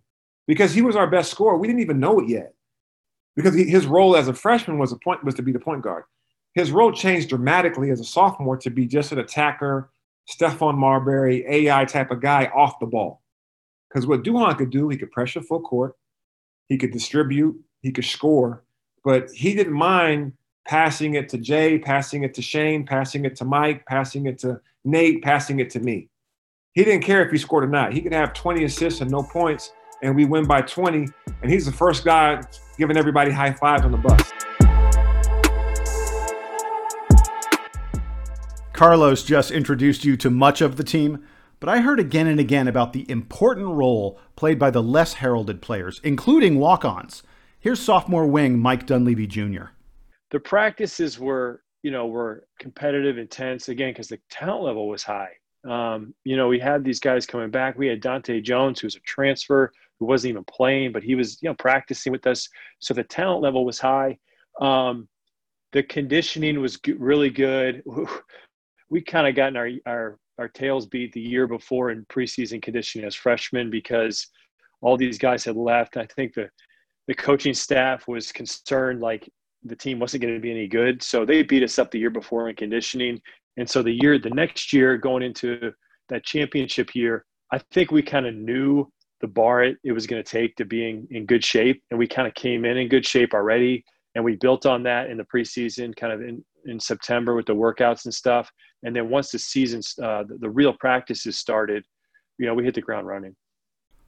because 0.47 0.73
he 0.73 0.81
was 0.81 0.95
our 0.95 1.07
best 1.07 1.31
scorer. 1.31 1.57
We 1.57 1.67
didn't 1.67 1.81
even 1.81 1.99
know 1.99 2.19
it 2.19 2.29
yet 2.29 2.53
because 3.35 3.55
he, 3.55 3.65
his 3.65 3.85
role 3.85 4.15
as 4.15 4.27
a 4.27 4.33
freshman 4.33 4.77
was 4.77 4.91
a 4.91 4.97
point 4.97 5.23
was 5.23 5.35
to 5.35 5.41
be 5.41 5.51
the 5.51 5.59
point 5.59 5.81
guard. 5.81 6.03
His 6.53 6.71
role 6.71 6.91
changed 6.91 7.29
dramatically 7.29 7.89
as 7.91 7.99
a 7.99 8.05
sophomore 8.05 8.57
to 8.57 8.69
be 8.69 8.85
just 8.85 9.11
an 9.11 9.19
attacker, 9.19 9.89
Stephon 10.29 10.77
Marbury, 10.77 11.45
AI 11.47 11.85
type 11.85 12.11
of 12.11 12.21
guy 12.21 12.45
off 12.55 12.79
the 12.79 12.85
ball. 12.85 13.21
Because 13.89 14.07
what 14.07 14.23
Duhon 14.23 14.57
could 14.57 14.69
do, 14.69 14.89
he 14.89 14.97
could 14.97 15.11
pressure 15.11 15.41
full 15.41 15.61
court, 15.61 15.95
he 16.67 16.77
could 16.77 16.91
distribute, 16.91 17.59
he 17.81 17.91
could 17.91 18.05
score, 18.05 18.63
but 19.03 19.29
he 19.31 19.55
didn't 19.55 19.73
mind 19.73 20.33
passing 20.69 21.15
it 21.15 21.27
to 21.27 21.39
Jay, 21.39 21.79
passing 21.79 22.21
it 22.21 22.35
to 22.35 22.43
Shane, 22.43 22.85
passing 22.85 23.25
it 23.25 23.35
to 23.37 23.43
Mike, 23.43 23.83
passing 23.87 24.27
it 24.27 24.37
to 24.37 24.61
Nate, 24.85 25.23
passing 25.23 25.59
it 25.59 25.71
to 25.71 25.79
me. 25.79 26.09
He 26.73 26.83
didn't 26.83 27.01
care 27.01 27.25
if 27.25 27.31
he 27.31 27.39
scored 27.39 27.63
or 27.63 27.67
not. 27.67 27.91
He 27.91 28.01
could 28.01 28.13
have 28.13 28.33
20 28.33 28.65
assists 28.65 29.01
and 29.01 29.09
no 29.09 29.23
points, 29.23 29.73
and 30.03 30.15
we 30.15 30.25
win 30.25 30.45
by 30.45 30.61
20. 30.61 31.07
And 31.41 31.51
he's 31.51 31.65
the 31.65 31.71
first 31.71 32.05
guy 32.05 32.43
giving 32.77 32.97
everybody 32.97 33.31
high 33.31 33.51
fives 33.51 33.81
on 33.81 33.91
the 33.91 33.97
bus. 33.97 34.31
Carlos 38.73 39.23
just 39.23 39.49
introduced 39.49 40.05
you 40.05 40.15
to 40.17 40.29
much 40.29 40.61
of 40.61 40.77
the 40.77 40.83
team, 40.83 41.25
but 41.59 41.67
I 41.67 41.79
heard 41.79 41.99
again 41.99 42.27
and 42.27 42.39
again 42.39 42.67
about 42.67 42.93
the 42.93 43.09
important 43.09 43.69
role 43.69 44.19
played 44.35 44.59
by 44.59 44.69
the 44.69 44.83
less 44.83 45.13
heralded 45.13 45.63
players, 45.63 45.99
including 46.03 46.59
walk 46.59 46.85
ons. 46.85 47.23
Here's 47.59 47.79
sophomore 47.79 48.27
wing 48.27 48.59
Mike 48.59 48.85
Dunleavy 48.85 49.25
Jr. 49.25 49.69
The 50.31 50.39
practices 50.39 51.19
were, 51.19 51.63
you 51.83 51.91
know, 51.91 52.07
were 52.07 52.45
competitive, 52.59 53.17
intense, 53.17 53.69
again, 53.69 53.91
because 53.91 54.09
the 54.09 54.19
talent 54.29 54.63
level 54.63 54.87
was 54.87 55.03
high. 55.03 55.31
Um, 55.67 56.13
you 56.23 56.37
know, 56.37 56.47
we 56.47 56.59
had 56.59 56.83
these 56.83 56.99
guys 56.99 57.25
coming 57.25 57.49
back. 57.49 57.77
We 57.77 57.87
had 57.87 58.01
Dahntay 58.01 58.43
Jones, 58.43 58.79
who's 58.79 58.95
a 58.95 59.01
transfer, 59.01 59.71
who 59.99 60.05
wasn't 60.05 60.31
even 60.31 60.43
playing, 60.45 60.91
but 60.91 61.03
he 61.03 61.15
was, 61.15 61.41
you 61.41 61.49
know, 61.49 61.55
practicing 61.55 62.11
with 62.11 62.25
us. 62.27 62.47
So 62.79 62.93
the 62.93 63.03
talent 63.03 63.41
level 63.41 63.65
was 63.65 63.79
high. 63.79 64.17
Um, 64.61 65.07
the 65.71 65.83
conditioning 65.83 66.59
was 66.61 66.79
really 66.97 67.29
good. 67.29 67.83
We 68.91 69.01
kind 69.01 69.27
of 69.27 69.35
gotten 69.35 69.55
our, 69.55 69.69
our 69.85 70.17
our 70.39 70.47
tails 70.47 70.87
beat 70.87 71.11
the 71.13 71.21
year 71.21 71.45
before 71.45 71.91
in 71.91 72.05
preseason 72.05 72.61
conditioning 72.61 73.05
as 73.05 73.13
freshmen 73.13 73.69
because 73.69 74.25
all 74.81 74.97
these 74.97 75.19
guys 75.19 75.43
had 75.43 75.57
left. 75.57 75.97
I 75.97 76.07
think 76.15 76.33
the 76.33 76.49
the 77.07 77.13
coaching 77.13 77.53
staff 77.53 78.07
was 78.07 78.31
concerned 78.31 79.01
like 79.01 79.29
the 79.63 79.75
team 79.75 79.99
wasn't 79.99 80.23
going 80.23 80.33
to 80.33 80.39
be 80.39 80.51
any 80.51 80.67
good, 80.67 81.03
so 81.03 81.25
they 81.25 81.43
beat 81.43 81.63
us 81.63 81.79
up 81.79 81.91
the 81.91 81.99
year 81.99 82.09
before 82.09 82.49
in 82.49 82.55
conditioning. 82.55 83.21
And 83.57 83.69
so 83.69 83.83
the 83.83 83.91
year, 83.91 84.17
the 84.17 84.29
next 84.29 84.71
year, 84.71 84.97
going 84.97 85.23
into 85.23 85.73
that 86.07 86.23
championship 86.23 86.95
year, 86.95 87.25
I 87.51 87.59
think 87.71 87.91
we 87.91 88.01
kind 88.01 88.25
of 88.25 88.35
knew 88.35 88.91
the 89.21 89.27
bar 89.27 89.63
it, 89.63 89.77
it 89.83 89.91
was 89.91 90.07
going 90.07 90.23
to 90.23 90.29
take 90.29 90.55
to 90.55 90.65
being 90.65 91.07
in 91.11 91.25
good 91.25 91.43
shape, 91.43 91.83
and 91.89 91.99
we 91.99 92.07
kind 92.07 92.27
of 92.27 92.33
came 92.35 92.63
in 92.63 92.77
in 92.77 92.87
good 92.87 93.05
shape 93.05 93.33
already, 93.33 93.83
and 94.15 94.23
we 94.23 94.37
built 94.37 94.65
on 94.65 94.83
that 94.83 95.09
in 95.09 95.17
the 95.17 95.25
preseason, 95.25 95.95
kind 95.95 96.13
of 96.13 96.21
in 96.21 96.43
in 96.65 96.79
September 96.79 97.35
with 97.35 97.45
the 97.45 97.55
workouts 97.55 98.05
and 98.05 98.13
stuff. 98.13 98.51
And 98.83 98.95
then 98.95 99.09
once 99.09 99.31
the 99.31 99.39
season, 99.39 99.81
uh, 100.03 100.23
the, 100.23 100.37
the 100.39 100.49
real 100.49 100.73
practices 100.73 101.37
started, 101.37 101.83
you 102.37 102.45
know, 102.45 102.53
we 102.53 102.63
hit 102.63 102.75
the 102.75 102.81
ground 102.81 103.07
running. 103.07 103.35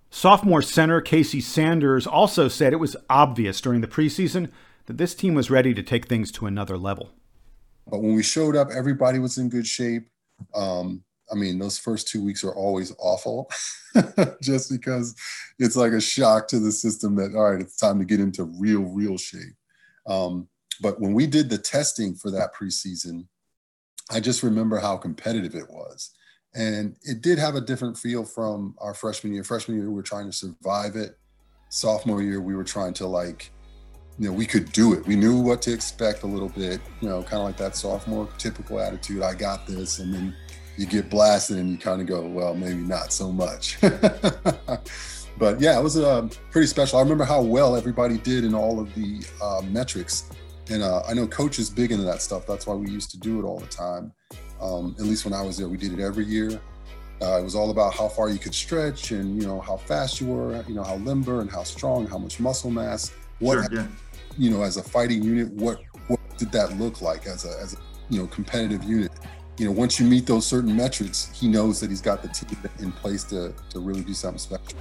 Sophomore 0.09 0.61
center 0.61 0.99
Casey 0.99 1.39
Sanders 1.39 2.05
also 2.05 2.47
said 2.47 2.73
it 2.73 2.77
was 2.77 2.97
obvious 3.09 3.61
during 3.61 3.81
the 3.81 3.87
preseason 3.87 4.49
that 4.85 4.97
this 4.97 5.15
team 5.15 5.33
was 5.33 5.49
ready 5.49 5.73
to 5.73 5.83
take 5.83 6.07
things 6.07 6.31
to 6.33 6.45
another 6.45 6.77
level. 6.77 7.11
But 7.87 8.01
when 8.01 8.15
we 8.15 8.23
showed 8.23 8.55
up, 8.55 8.69
everybody 8.75 9.19
was 9.19 9.37
in 9.37 9.49
good 9.49 9.67
shape. 9.67 10.07
Um, 10.53 11.03
I 11.31 11.35
mean, 11.35 11.59
those 11.59 11.77
first 11.77 12.07
two 12.07 12.23
weeks 12.23 12.43
are 12.43 12.53
always 12.53 12.93
awful 12.99 13.49
just 14.41 14.69
because 14.69 15.15
it's 15.59 15.75
like 15.75 15.93
a 15.93 16.01
shock 16.01 16.47
to 16.49 16.59
the 16.59 16.71
system 16.71 17.15
that, 17.15 17.33
all 17.35 17.51
right, 17.51 17.61
it's 17.61 17.77
time 17.77 17.99
to 17.99 18.05
get 18.05 18.19
into 18.19 18.43
real, 18.43 18.81
real 18.81 19.17
shape. 19.17 19.55
Um, 20.07 20.47
but 20.81 20.99
when 20.99 21.13
we 21.13 21.27
did 21.27 21.49
the 21.49 21.57
testing 21.57 22.15
for 22.15 22.31
that 22.31 22.53
preseason, 22.53 23.27
I 24.09 24.19
just 24.19 24.43
remember 24.43 24.77
how 24.77 24.97
competitive 24.97 25.55
it 25.55 25.69
was. 25.69 26.11
And 26.53 26.97
it 27.03 27.21
did 27.21 27.37
have 27.39 27.55
a 27.55 27.61
different 27.61 27.97
feel 27.97 28.25
from 28.25 28.75
our 28.79 28.93
freshman 28.93 29.33
year. 29.33 29.43
Freshman 29.43 29.77
year, 29.77 29.89
we 29.89 29.95
were 29.95 30.01
trying 30.01 30.25
to 30.25 30.33
survive 30.35 30.97
it. 30.97 31.17
Sophomore 31.69 32.21
year, 32.21 32.41
we 32.41 32.55
were 32.55 32.65
trying 32.65 32.93
to 32.95 33.07
like, 33.07 33.51
you 34.21 34.27
know, 34.27 34.33
we 34.33 34.45
could 34.45 34.71
do 34.71 34.93
it. 34.93 35.07
We 35.07 35.15
knew 35.15 35.41
what 35.41 35.63
to 35.63 35.73
expect 35.73 36.21
a 36.21 36.27
little 36.27 36.49
bit, 36.49 36.79
you 37.01 37.09
know, 37.09 37.23
kind 37.23 37.39
of 37.39 37.45
like 37.45 37.57
that 37.57 37.75
sophomore 37.75 38.29
typical 38.37 38.79
attitude. 38.79 39.23
I 39.23 39.33
got 39.33 39.65
this. 39.65 39.97
And 39.97 40.13
then 40.13 40.35
you 40.77 40.85
get 40.85 41.09
blasted 41.09 41.57
and 41.57 41.71
you 41.71 41.77
kind 41.79 42.01
of 42.01 42.05
go, 42.05 42.21
well, 42.27 42.53
maybe 42.53 42.81
not 42.81 43.11
so 43.11 43.31
much. 43.31 43.81
but 43.81 45.59
yeah, 45.59 45.79
it 45.79 45.81
was 45.81 45.97
uh, 45.97 46.29
pretty 46.51 46.67
special. 46.67 46.99
I 46.99 47.01
remember 47.01 47.23
how 47.23 47.41
well 47.41 47.75
everybody 47.75 48.19
did 48.19 48.43
in 48.43 48.53
all 48.53 48.79
of 48.79 48.93
the 48.93 49.25
uh, 49.41 49.63
metrics 49.63 50.29
and 50.69 50.83
uh, 50.83 51.01
I 51.07 51.15
know 51.15 51.25
coach 51.25 51.57
is 51.57 51.71
big 51.71 51.91
into 51.91 52.03
that 52.05 52.21
stuff. 52.21 52.45
That's 52.45 52.67
why 52.67 52.75
we 52.75 52.91
used 52.91 53.09
to 53.11 53.19
do 53.19 53.39
it 53.39 53.43
all 53.43 53.57
the 53.57 53.65
time. 53.65 54.13
Um, 54.61 54.95
at 54.99 55.05
least 55.05 55.25
when 55.25 55.33
I 55.33 55.41
was 55.41 55.57
there, 55.57 55.67
we 55.67 55.77
did 55.77 55.97
it 55.97 55.99
every 55.99 56.25
year. 56.25 56.61
Uh, 57.21 57.39
it 57.39 57.43
was 57.43 57.55
all 57.55 57.71
about 57.71 57.95
how 57.95 58.07
far 58.07 58.29
you 58.29 58.37
could 58.39 58.53
stretch 58.53 59.11
and 59.11 59.41
you 59.41 59.47
know 59.47 59.59
how 59.59 59.77
fast 59.77 60.21
you 60.21 60.27
were, 60.27 60.63
you 60.67 60.75
know 60.75 60.83
how 60.83 60.95
limber 60.97 61.41
and 61.41 61.49
how 61.49 61.63
strong, 61.63 62.05
how 62.05 62.19
much 62.19 62.39
muscle 62.39 62.69
mass. 62.69 63.11
What 63.39 63.55
sure, 63.55 63.67
yeah. 63.71 63.87
You 64.37 64.49
know 64.49 64.61
as 64.61 64.77
a 64.77 64.83
fighting 64.83 65.23
unit, 65.23 65.49
what 65.53 65.81
what 66.07 66.19
did 66.37 66.51
that 66.51 66.77
look 66.77 67.01
like 67.01 67.25
as 67.25 67.45
a 67.45 67.59
as 67.61 67.73
a 67.73 67.77
you 68.09 68.19
know 68.19 68.27
competitive 68.27 68.83
unit? 68.83 69.11
You 69.57 69.65
know, 69.65 69.71
once 69.71 69.99
you 69.99 70.07
meet 70.07 70.25
those 70.25 70.45
certain 70.45 70.75
metrics, 70.75 71.29
he 71.33 71.47
knows 71.47 71.79
that 71.81 71.89
he's 71.89 72.01
got 72.01 72.21
the 72.21 72.29
team 72.29 72.57
in 72.79 72.91
place 72.91 73.23
to 73.25 73.53
to 73.69 73.79
really 73.79 74.01
do 74.01 74.13
something 74.13 74.39
special. 74.39 74.77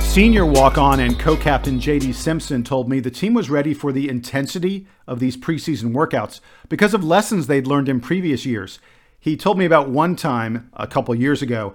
Senior 0.00 0.46
walk 0.46 0.78
on 0.78 1.00
and 1.00 1.18
co 1.18 1.36
captain 1.36 1.80
JD 1.80 2.14
Simpson 2.14 2.62
told 2.62 2.88
me 2.88 3.00
the 3.00 3.10
team 3.10 3.34
was 3.34 3.50
ready 3.50 3.74
for 3.74 3.90
the 3.90 4.08
intensity 4.08 4.86
of 5.08 5.18
these 5.18 5.36
preseason 5.36 5.92
workouts 5.92 6.38
because 6.68 6.94
of 6.94 7.02
lessons 7.02 7.48
they'd 7.48 7.66
learned 7.66 7.88
in 7.88 8.00
previous 8.00 8.46
years. 8.46 8.78
He 9.18 9.36
told 9.36 9.58
me 9.58 9.64
about 9.64 9.88
one 9.88 10.14
time 10.14 10.70
a 10.74 10.86
couple 10.86 11.14
years 11.16 11.42
ago 11.42 11.74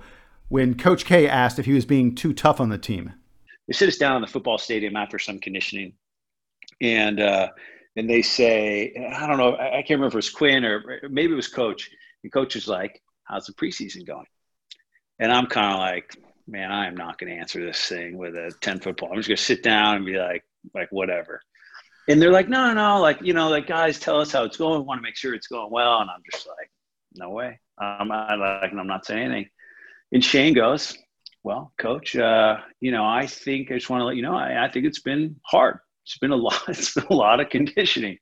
when 0.50 0.75
Coach 0.75 1.06
K 1.06 1.27
asked 1.27 1.60
if 1.60 1.65
he 1.65 1.74
was 1.74 1.86
being 1.86 2.15
too 2.15 2.34
tough 2.34 2.60
on 2.60 2.70
the 2.70 2.77
team. 2.77 3.13
They 3.68 3.74
sit 3.74 3.88
us 3.88 3.98
down 3.98 4.15
in 4.18 4.22
the 4.22 4.27
football 4.27 4.58
stadium 4.58 4.96
after 4.96 5.20
some 5.20 5.39
conditioning, 5.39 5.94
and 6.82 7.20
uh, 7.20 7.50
and 7.96 8.10
they 8.10 8.22
say, 8.22 8.94
I 9.15 9.27
don't 9.27 9.38
know, 9.38 9.56
I 9.56 9.82
can't 9.82 9.91
remember 9.91 10.08
if 10.08 10.13
it 10.13 10.18
was 10.18 10.29
Quin 10.29 10.65
or 10.65 11.01
maybe 11.10 11.34
it 11.34 11.36
was 11.36 11.48
Coach. 11.48 11.89
And 12.24 12.34
Coach 12.34 12.56
was 12.56 12.68
like, 12.68 13.01
"How's 13.24 13.46
the 13.46 13.53
preseason 13.53 14.06
going?" 14.06 14.25
And 15.20 15.32
I'm 15.32 15.48
kind 15.48 15.74
of 15.74 15.79
like, 15.79 16.15
man, 16.48 16.72
I 16.72 16.88
am 16.88 16.96
not 16.96 17.18
going 17.20 17.32
to 17.32 17.39
answer 17.39 17.63
this 17.63 17.88
thing 17.88 18.18
with 18.18 18.36
a 18.36 18.53
10 18.62 18.79
foot 18.79 18.98
pole. 18.98 19.10
I'm 19.12 19.18
just 19.18 19.27
going 19.27 19.38
to 19.38 19.44
sit 19.44 19.63
down 19.63 19.98
and 19.98 20.06
be 20.06 20.18
like, 20.18 20.44
like, 20.74 20.88
whatever. 20.91 21.41
And 22.08 22.22
they're 22.22 22.32
like, 22.32 22.50
no, 22.50 22.74
no, 22.74 23.00
like, 23.01 23.20
you 23.22 23.34
know, 23.34 23.50
like 23.50 23.68
guys 23.68 24.00
tell 24.00 24.20
us 24.20 24.32
how 24.32 24.44
it's 24.44 24.58
going. 24.58 24.79
We 24.79 24.86
want 24.86 25.00
to 25.00 25.03
make 25.03 25.15
sure 25.15 25.36
it's 25.36 25.48
going 25.48 25.72
well. 25.72 26.00
And 26.00 26.10
I'm 26.10 26.22
just 26.32 26.48
like, 26.48 26.72
no 27.13 27.29
way. 27.29 27.60
Um, 27.77 28.12
I 28.12 28.36
like, 28.36 28.72
I'm 28.72 28.88
not 28.88 29.06
saying 29.06 29.32
anything. 29.32 29.50
And 30.12 30.24
Shane 30.24 30.54
goes, 30.54 30.98
well, 31.44 31.72
coach, 31.78 32.16
uh, 32.16 32.58
you 32.80 32.92
know, 32.92 33.06
I 33.06 33.28
think 33.28 33.72
I 33.72 33.75
just 33.75 33.89
want 33.89 34.01
to 34.01 34.06
let 34.06 34.16
you 34.16 34.22
know, 34.22 34.36
I, 34.36 34.66
I 34.66 34.72
think 34.72 34.86
it's 34.86 35.01
been 35.01 35.36
hard. 35.44 35.80
It's 36.06 36.18
been 36.18 36.32
a 36.32 36.36
lot. 36.48 36.62
It's 36.68 36.94
been 36.94 37.06
a 37.10 37.16
lot 37.16 37.39
of 37.39 37.50
conditioning. 37.50 38.18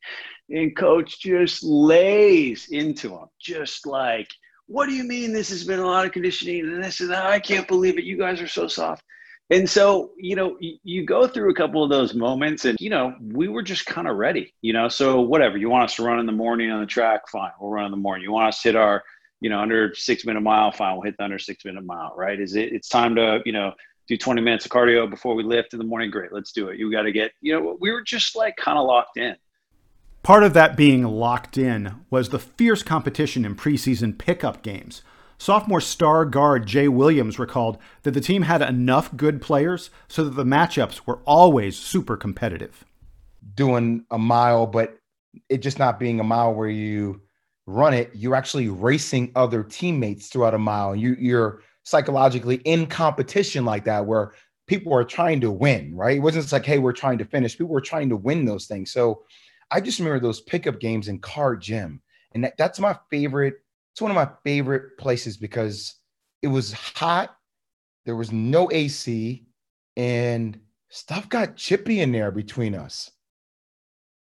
And 0.50 0.76
coach 0.76 1.20
just 1.20 1.64
lays 1.64 2.68
into 2.70 3.16
him, 3.16 3.28
just 3.40 3.86
like, 3.86 4.30
what 4.68 4.88
do 4.88 4.94
you 4.94 5.04
mean 5.04 5.32
this 5.32 5.50
has 5.50 5.64
been 5.64 5.80
a 5.80 5.86
lot 5.86 6.06
of 6.06 6.12
conditioning 6.12 6.62
and 6.62 6.84
this 6.84 7.00
and? 7.00 7.14
I 7.14 7.40
can't 7.40 7.68
believe 7.68 7.98
it. 7.98 8.04
You 8.04 8.18
guys 8.18 8.42
are 8.42 8.48
so 8.48 8.68
soft. 8.68 9.04
And 9.50 9.70
so, 9.70 10.12
you 10.18 10.36
know, 10.36 10.58
you 10.60 11.06
go 11.06 11.26
through 11.26 11.52
a 11.52 11.56
couple 11.56 11.82
of 11.82 11.90
those 11.90 12.14
moments 12.14 12.66
and, 12.66 12.78
you 12.82 12.90
know, 12.90 13.16
we 13.22 13.48
were 13.48 13.64
just 13.64 13.86
kind 13.86 14.06
of 14.06 14.18
ready, 14.18 14.54
you 14.62 14.74
know, 14.74 14.90
so 14.90 15.22
whatever 15.22 15.58
you 15.58 15.70
want 15.70 15.86
us 15.86 15.96
to 15.96 16.04
run 16.04 16.20
in 16.20 16.26
the 16.26 16.34
morning 16.34 16.70
on 16.70 16.82
the 16.82 16.86
track, 16.86 17.30
fine. 17.30 17.52
We'll 17.60 17.72
run 17.72 17.86
in 17.86 17.92
the 17.92 17.98
morning. 17.98 18.24
You 18.24 18.34
want 18.34 18.50
us 18.50 18.62
to 18.62 18.70
hit 18.70 18.76
our, 18.76 19.06
you 19.40 19.50
know, 19.50 19.60
under 19.60 19.94
six 19.96 20.26
minute 20.26 20.42
mile, 20.42 20.72
fine. 20.72 20.94
We'll 20.94 21.04
hit 21.04 21.18
the 21.18 21.24
under 21.24 21.40
six 21.40 21.66
minute 21.66 21.86
mile, 21.86 22.14
right? 22.16 22.40
Is 22.40 22.56
it, 22.56 22.74
it's 22.74 22.90
time 22.90 23.16
to, 23.16 23.40
you 23.46 23.52
know, 23.52 23.74
do 24.08 24.18
20 24.18 24.42
minutes 24.42 24.66
of 24.66 24.72
cardio 24.72 25.10
before 25.10 25.36
we 25.36 25.44
lift 25.44 25.74
in 25.74 25.80
the 25.80 25.86
morning. 25.86 26.10
Great. 26.10 26.32
Let's 26.32 26.52
do 26.52 26.70
it. 26.70 26.80
You 26.80 26.92
got 26.92 27.04
to 27.04 27.12
get, 27.12 27.32
you 27.42 27.54
know, 27.54 27.78
we 27.80 27.92
were 27.92 28.02
just 28.02 28.36
like 28.36 28.56
kind 28.56 28.78
of 28.78 28.86
locked 28.86 29.18
in. 29.18 29.36
Part 30.24 30.44
of 30.44 30.54
that 30.54 30.76
being 30.76 31.04
locked 31.04 31.58
in 31.58 31.96
was 32.10 32.30
the 32.30 32.40
fierce 32.40 32.84
competition 32.84 33.46
in 33.46 33.56
preseason 33.56 34.18
pickup 34.18 34.62
games. 34.62 35.02
Sophomore 35.38 35.82
star 35.82 36.26
guard 36.26 36.66
Jay 36.66 36.88
Williams 36.88 37.38
recalled 37.38 37.78
that 38.04 38.12
the 38.12 38.22
team 38.22 38.42
had 38.42 38.62
enough 38.62 39.16
good 39.16 39.42
players 39.42 39.90
so 40.08 40.24
that 40.24 40.32
the 40.32 40.44
matchups 40.44 41.02
were 41.06 41.20
always 41.26 41.78
super 41.78 42.18
competitive. 42.18 42.84
Doing 43.54 44.06
a 44.10 44.18
mile, 44.18 44.66
but 44.66 44.98
it 45.48 45.60
just 45.60 45.80
not 45.80 46.00
being 46.00 46.20
a 46.20 46.24
mile 46.24 46.54
where 46.54 46.70
you 46.70 47.22
run 47.68 47.94
it, 47.94 48.10
you're 48.14 48.36
actually 48.36 48.70
racing 48.70 49.32
other 49.36 49.62
teammates 49.62 50.30
throughout 50.30 50.54
a 50.54 50.58
mile. 50.58 50.96
You, 50.96 51.16
you're 51.20 51.62
psychologically 51.84 52.56
in 52.64 52.88
competition 52.88 53.66
like 53.66 53.84
that, 53.84 54.06
where 54.06 54.34
people 54.68 54.94
are 54.94 55.04
trying 55.04 55.42
to 55.42 55.52
win, 55.52 55.96
right? 55.96 56.18
It 56.18 56.22
wasn't 56.22 56.46
just 56.46 56.54
like, 56.54 56.66
hey, 56.66 56.80
we're 56.80 56.94
trying 56.94 57.18
to 57.20 57.26
finish. 57.26 57.58
People 57.58 57.74
were 57.74 57.82
trying 57.82 58.10
to 58.10 58.16
win 58.16 58.46
those 58.46 58.68
things. 58.68 58.92
So 58.92 59.24
I 59.70 59.82
just 59.82 60.00
remember 60.00 60.20
those 60.20 60.42
pickup 60.42 60.80
games 60.80 61.10
in 61.10 61.20
Card 61.20 61.62
Gym. 61.62 62.02
And 62.34 62.46
that, 62.46 62.58
that's 62.58 62.80
my 62.80 62.98
favorite. 63.10 63.56
It's 63.94 64.02
one 64.02 64.12
of 64.12 64.16
my 64.16 64.30
favorite 64.44 64.98
places 64.98 65.36
because 65.38 65.96
it 66.42 66.48
was 66.48 66.72
hot. 66.72 67.36
There 68.06 68.16
was 68.16 68.32
no 68.32 68.72
AC 68.72 69.46
and 69.98 70.58
stuff 70.90 71.28
got 71.28 71.58
chippy 71.58 72.00
in 72.00 72.14
there 72.14 72.32
between 72.32 72.76
us. 72.76 73.12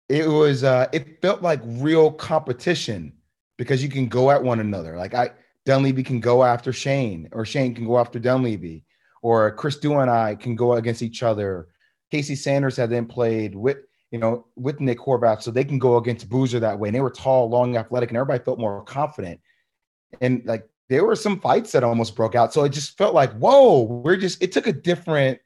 It 0.10 0.28
was, 0.28 0.64
uh, 0.64 0.88
it 0.92 1.22
felt 1.22 1.42
like 1.42 1.62
real 1.64 2.12
competition 2.12 3.14
because 3.60 3.84
you 3.84 3.90
can 3.90 4.08
go 4.08 4.32
at 4.32 4.42
one 4.42 4.62
another. 4.62 4.96
Like 4.96 5.14
I, 5.14 5.32
Dunleavy 5.66 6.02
can 6.02 6.22
go 6.22 6.46
after 6.46 6.72
Shane, 6.72 7.28
or 7.34 7.46
Shane 7.46 7.76
can 7.76 7.86
go 7.86 8.00
after 8.00 8.18
Dunleavy, 8.18 8.86
or 9.22 9.52
Chris 9.52 9.78
Duhon 9.78 10.08
I 10.08 10.34
can 10.36 10.56
go 10.56 10.74
against 10.74 11.02
each 11.04 11.22
other. 11.22 11.68
Casey 12.10 12.36
Sanders 12.36 12.78
had 12.78 12.90
then 12.90 13.06
played 13.06 13.54
with, 13.54 13.80
you 14.12 14.18
know, 14.18 14.48
with 14.56 14.80
Nick 14.80 15.00
Horvath, 15.00 15.42
so 15.42 15.52
they 15.52 15.66
can 15.66 15.78
go 15.78 15.98
against 15.98 16.30
Boozer 16.30 16.62
that 16.62 16.80
way. 16.80 16.88
And 16.88 16.96
they 16.96 17.02
were 17.02 17.12
tall, 17.12 17.50
long, 17.50 17.76
athletic, 17.76 18.10
and 18.10 18.18
everybody 18.18 18.44
felt 18.44 18.60
more 18.60 18.82
confident. 18.86 19.42
And 20.22 20.42
like 20.46 20.66
there 20.88 21.06
were 21.06 21.18
some 21.18 21.42
fights 21.42 21.74
that 21.74 21.84
almost 21.84 22.16
broke 22.16 22.36
out. 22.36 22.54
So 22.54 22.64
it 22.64 22.70
just 22.70 22.98
felt 22.98 23.14
like, 23.14 23.34
whoa, 23.34 23.82
we're 23.82 24.16
just, 24.16 24.42
it 24.42 24.54
took 24.54 24.68
a 24.68 24.74
different 24.74 25.38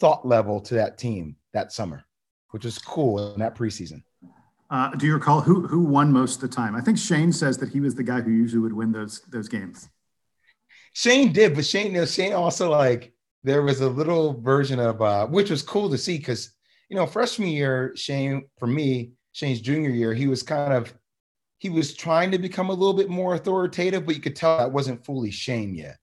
thought 0.00 0.26
level 0.26 0.58
to 0.62 0.74
that 0.74 0.96
team 0.96 1.36
that 1.52 1.70
summer, 1.70 2.06
which 2.50 2.64
was 2.64 2.78
cool 2.78 3.34
in 3.34 3.40
that 3.40 3.54
preseason. 3.54 4.02
Uh, 4.70 4.90
do 4.90 5.06
you 5.06 5.14
recall 5.14 5.40
who 5.40 5.66
who 5.66 5.80
won 5.80 6.12
most 6.12 6.36
of 6.36 6.40
the 6.42 6.54
time? 6.54 6.76
I 6.76 6.80
think 6.80 6.98
Shane 6.98 7.32
says 7.32 7.56
that 7.58 7.70
he 7.70 7.80
was 7.80 7.94
the 7.94 8.02
guy 8.02 8.20
who 8.20 8.30
usually 8.30 8.60
would 8.60 8.72
win 8.72 8.92
those 8.92 9.20
those 9.22 9.48
games. 9.48 9.88
Shane 10.92 11.32
did, 11.32 11.54
but 11.54 11.64
Shane, 11.64 11.92
you 11.92 12.00
know, 12.00 12.06
Shane 12.06 12.32
also 12.32 12.70
like 12.70 13.12
there 13.44 13.62
was 13.62 13.80
a 13.80 13.88
little 13.88 14.40
version 14.40 14.78
of 14.78 15.00
uh, 15.00 15.26
which 15.26 15.50
was 15.50 15.62
cool 15.62 15.88
to 15.90 15.96
see 15.96 16.18
because 16.18 16.52
you 16.90 16.96
know 16.96 17.06
freshman 17.06 17.48
year 17.48 17.92
Shane 17.96 18.44
for 18.58 18.66
me 18.66 19.12
Shane's 19.32 19.60
junior 19.60 19.90
year 19.90 20.12
he 20.12 20.26
was 20.26 20.42
kind 20.42 20.72
of 20.72 20.92
he 21.58 21.70
was 21.70 21.94
trying 21.94 22.30
to 22.30 22.38
become 22.38 22.70
a 22.70 22.74
little 22.74 22.94
bit 22.94 23.08
more 23.08 23.34
authoritative, 23.34 24.06
but 24.06 24.14
you 24.14 24.20
could 24.20 24.36
tell 24.36 24.58
that 24.58 24.72
wasn't 24.72 25.04
fully 25.04 25.30
Shane 25.30 25.74
yet. 25.74 25.96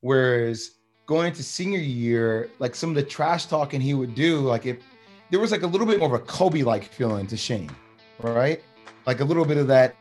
Whereas 0.00 0.70
going 1.06 1.28
into 1.28 1.42
senior 1.42 1.78
year, 1.78 2.50
like 2.58 2.74
some 2.74 2.90
of 2.90 2.96
the 2.96 3.02
trash 3.02 3.46
talking 3.46 3.80
he 3.80 3.94
would 3.94 4.14
do, 4.14 4.40
like 4.40 4.66
if 4.66 4.78
there 5.32 5.40
was 5.40 5.50
like 5.50 5.62
a 5.62 5.66
little 5.66 5.86
bit 5.86 5.98
more 5.98 6.14
of 6.14 6.22
a 6.22 6.24
Kobe 6.24 6.62
like 6.62 6.84
feeling 6.84 7.26
to 7.26 7.38
Shane, 7.38 7.70
right? 8.20 8.62
Like 9.06 9.20
a 9.20 9.24
little 9.24 9.46
bit 9.46 9.56
of 9.56 9.66
that 9.66 9.96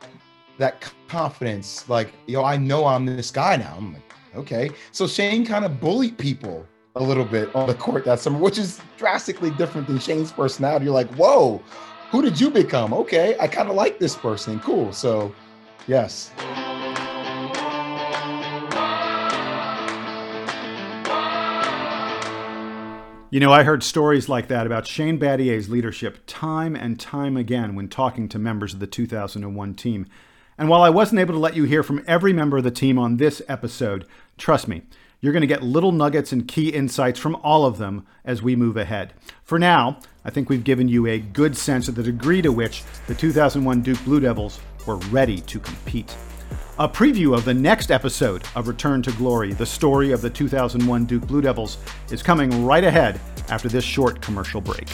that 0.58 0.86
confidence, 1.08 1.90
like, 1.90 2.12
yo, 2.28 2.44
I 2.44 2.58
know 2.58 2.86
I'm 2.86 3.06
this 3.06 3.32
guy 3.32 3.56
now. 3.56 3.74
I'm 3.78 3.94
like, 3.94 4.14
okay. 4.36 4.70
So 4.92 5.08
Shane 5.08 5.46
kind 5.46 5.64
of 5.66 5.80
bullied 5.80 6.18
people 6.18 6.68
a 6.96 7.02
little 7.02 7.24
bit 7.24 7.56
on 7.56 7.68
the 7.68 7.74
court 7.74 8.04
that 8.06 8.20
summer, 8.20 8.38
which 8.38 8.58
is 8.58 8.82
drastically 8.98 9.52
different 9.52 9.88
than 9.88 10.00
Shane's 10.00 10.34
personality. 10.34 10.86
You're 10.86 10.94
like, 10.94 11.10
whoa, 11.16 11.64
who 12.12 12.22
did 12.22 12.40
you 12.40 12.52
become? 12.52 12.94
Okay, 12.94 13.38
I 13.40 13.48
kind 13.48 13.70
of 13.70 13.76
like 13.76 14.00
this 14.00 14.16
person. 14.16 14.60
Cool. 14.60 14.92
So, 14.92 15.34
yes. 15.88 16.32
You 23.34 23.40
know, 23.40 23.54
I 23.54 23.64
heard 23.64 23.82
stories 23.82 24.28
like 24.28 24.50
that 24.50 24.66
about 24.66 24.86
Shane 24.86 25.18
Battier's 25.18 25.70
leadership 25.70 26.20
time 26.28 26.76
and 26.76 27.00
time 27.00 27.38
again 27.38 27.76
when 27.76 27.88
talking 27.88 28.28
to 28.28 28.38
members 28.38 28.74
of 28.74 28.82
the 28.82 28.88
2001 28.88 29.74
team. 29.76 30.06
And 30.58 30.68
while 30.68 30.82
I 30.82 30.90
wasn't 30.90 31.22
able 31.22 31.36
to 31.36 31.40
let 31.40 31.56
you 31.56 31.64
hear 31.64 31.82
from 31.82 32.04
every 32.06 32.34
member 32.34 32.58
of 32.58 32.65
the 32.65 32.72
team 32.72 33.00
on 33.00 33.15
this 33.15 33.41
episode, 33.48 34.06
trust 34.38 34.67
me, 34.67 34.82
you're 35.22 35.32
going 35.32 35.39
to 35.44 35.48
get 35.48 35.63
little 35.63 35.94
nuggets 35.94 36.34
and 36.34 36.46
key 36.46 36.72
insights 36.72 37.20
from 37.20 37.38
all 37.38 37.65
of 37.65 37.78
them 37.78 38.06
as 38.26 38.41
we 38.41 38.58
move 38.58 38.76
ahead. 38.76 39.13
For 39.46 39.58
now, 39.58 40.02
I 40.26 40.30
think 40.30 40.50
we've 40.50 40.65
given 40.65 40.89
you 40.89 41.08
a 41.08 41.17
good 41.17 41.56
sense 41.56 41.88
of 41.88 41.96
the 41.96 42.04
degree 42.04 42.41
to 42.41 42.52
which 42.52 42.84
the 43.08 43.15
2001 43.15 43.82
Duke 43.82 44.04
Blue 44.04 44.20
Devils 44.20 44.60
were 44.86 44.98
ready 44.98 45.39
to 45.39 45.58
compete. 45.62 46.13
A 46.80 46.90
preview 46.90 47.36
of 47.36 47.46
the 47.46 47.54
next 47.54 47.92
episode 47.92 48.44
of 48.56 48.68
Return 48.68 49.02
to 49.04 49.12
Glory, 49.12 49.54
the 49.54 49.66
story 49.66 50.12
of 50.12 50.22
the 50.22 50.30
2001 50.30 51.06
Duke 51.06 51.28
Blue 51.28 51.42
Devils, 51.42 51.78
is 52.10 52.24
coming 52.24 52.66
right 52.66 52.84
ahead 52.84 53.20
after 53.50 53.70
this 53.70 53.84
short 53.84 54.22
commercial 54.22 54.62
break. 54.62 54.88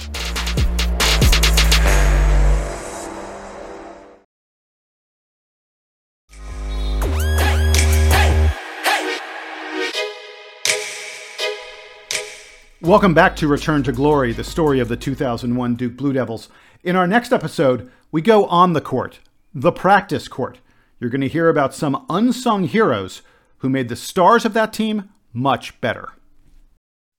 Welcome 12.81 13.13
back 13.13 13.35
to 13.37 13.47
Return 13.47 13.83
to 13.83 13.91
Glory, 13.91 14.31
the 14.31 14.43
story 14.43 14.79
of 14.79 14.87
the 14.87 14.95
2001 14.95 15.75
Duke 15.75 15.97
Blue 15.97 16.13
Devils. 16.13 16.47
In 16.83 16.95
our 16.95 17.07
next 17.07 17.33
episode, 17.33 17.91
we 18.11 18.21
go 18.21 18.45
on 18.45 18.73
the 18.73 18.81
court, 18.81 19.19
the 19.53 19.71
practice 19.71 20.27
court 20.27 20.59
you're 20.99 21.09
going 21.09 21.21
to 21.21 21.27
hear 21.27 21.49
about 21.49 21.73
some 21.73 22.05
unsung 22.09 22.63
heroes 22.63 23.21
who 23.59 23.69
made 23.69 23.89
the 23.89 23.95
stars 23.95 24.45
of 24.45 24.53
that 24.53 24.73
team 24.73 25.09
much 25.33 25.79
better. 25.81 26.13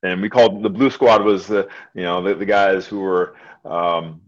And 0.02 0.22
we 0.22 0.28
called 0.28 0.62
the 0.62 0.70
Blue 0.70 0.90
Squad 0.90 1.24
was 1.24 1.46
the 1.46 1.68
you 1.94 2.02
know 2.02 2.22
the, 2.22 2.34
the 2.34 2.46
guys 2.46 2.86
who 2.86 3.00
were 3.00 3.34
um, 3.64 4.20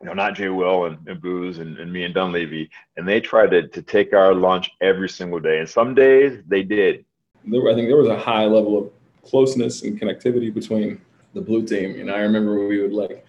you 0.00 0.06
know 0.06 0.12
not 0.12 0.34
Jay 0.34 0.48
Will 0.48 0.84
and, 0.84 0.98
and 1.08 1.20
Booze 1.20 1.58
and, 1.58 1.78
and 1.78 1.92
me 1.92 2.04
and 2.04 2.14
Dunleavy, 2.14 2.70
and 2.96 3.08
they 3.08 3.20
tried 3.20 3.50
to 3.50 3.66
to 3.66 3.82
take 3.82 4.12
our 4.12 4.34
lunch 4.34 4.70
every 4.80 5.08
single 5.08 5.40
day. 5.40 5.58
And 5.58 5.68
some 5.68 5.94
days 5.96 6.40
they 6.46 6.62
did. 6.62 7.04
There, 7.44 7.68
I 7.68 7.74
think 7.74 7.88
there 7.88 7.96
was 7.96 8.08
a 8.08 8.18
high 8.18 8.44
level 8.44 8.78
of 8.78 8.90
closeness 9.24 9.82
and 9.82 10.00
connectivity 10.00 10.52
between 10.52 11.00
the 11.34 11.40
blue 11.40 11.66
team. 11.66 11.98
And 12.00 12.10
I 12.10 12.18
remember 12.18 12.66
we 12.66 12.80
would 12.80 12.92
like, 12.92 13.24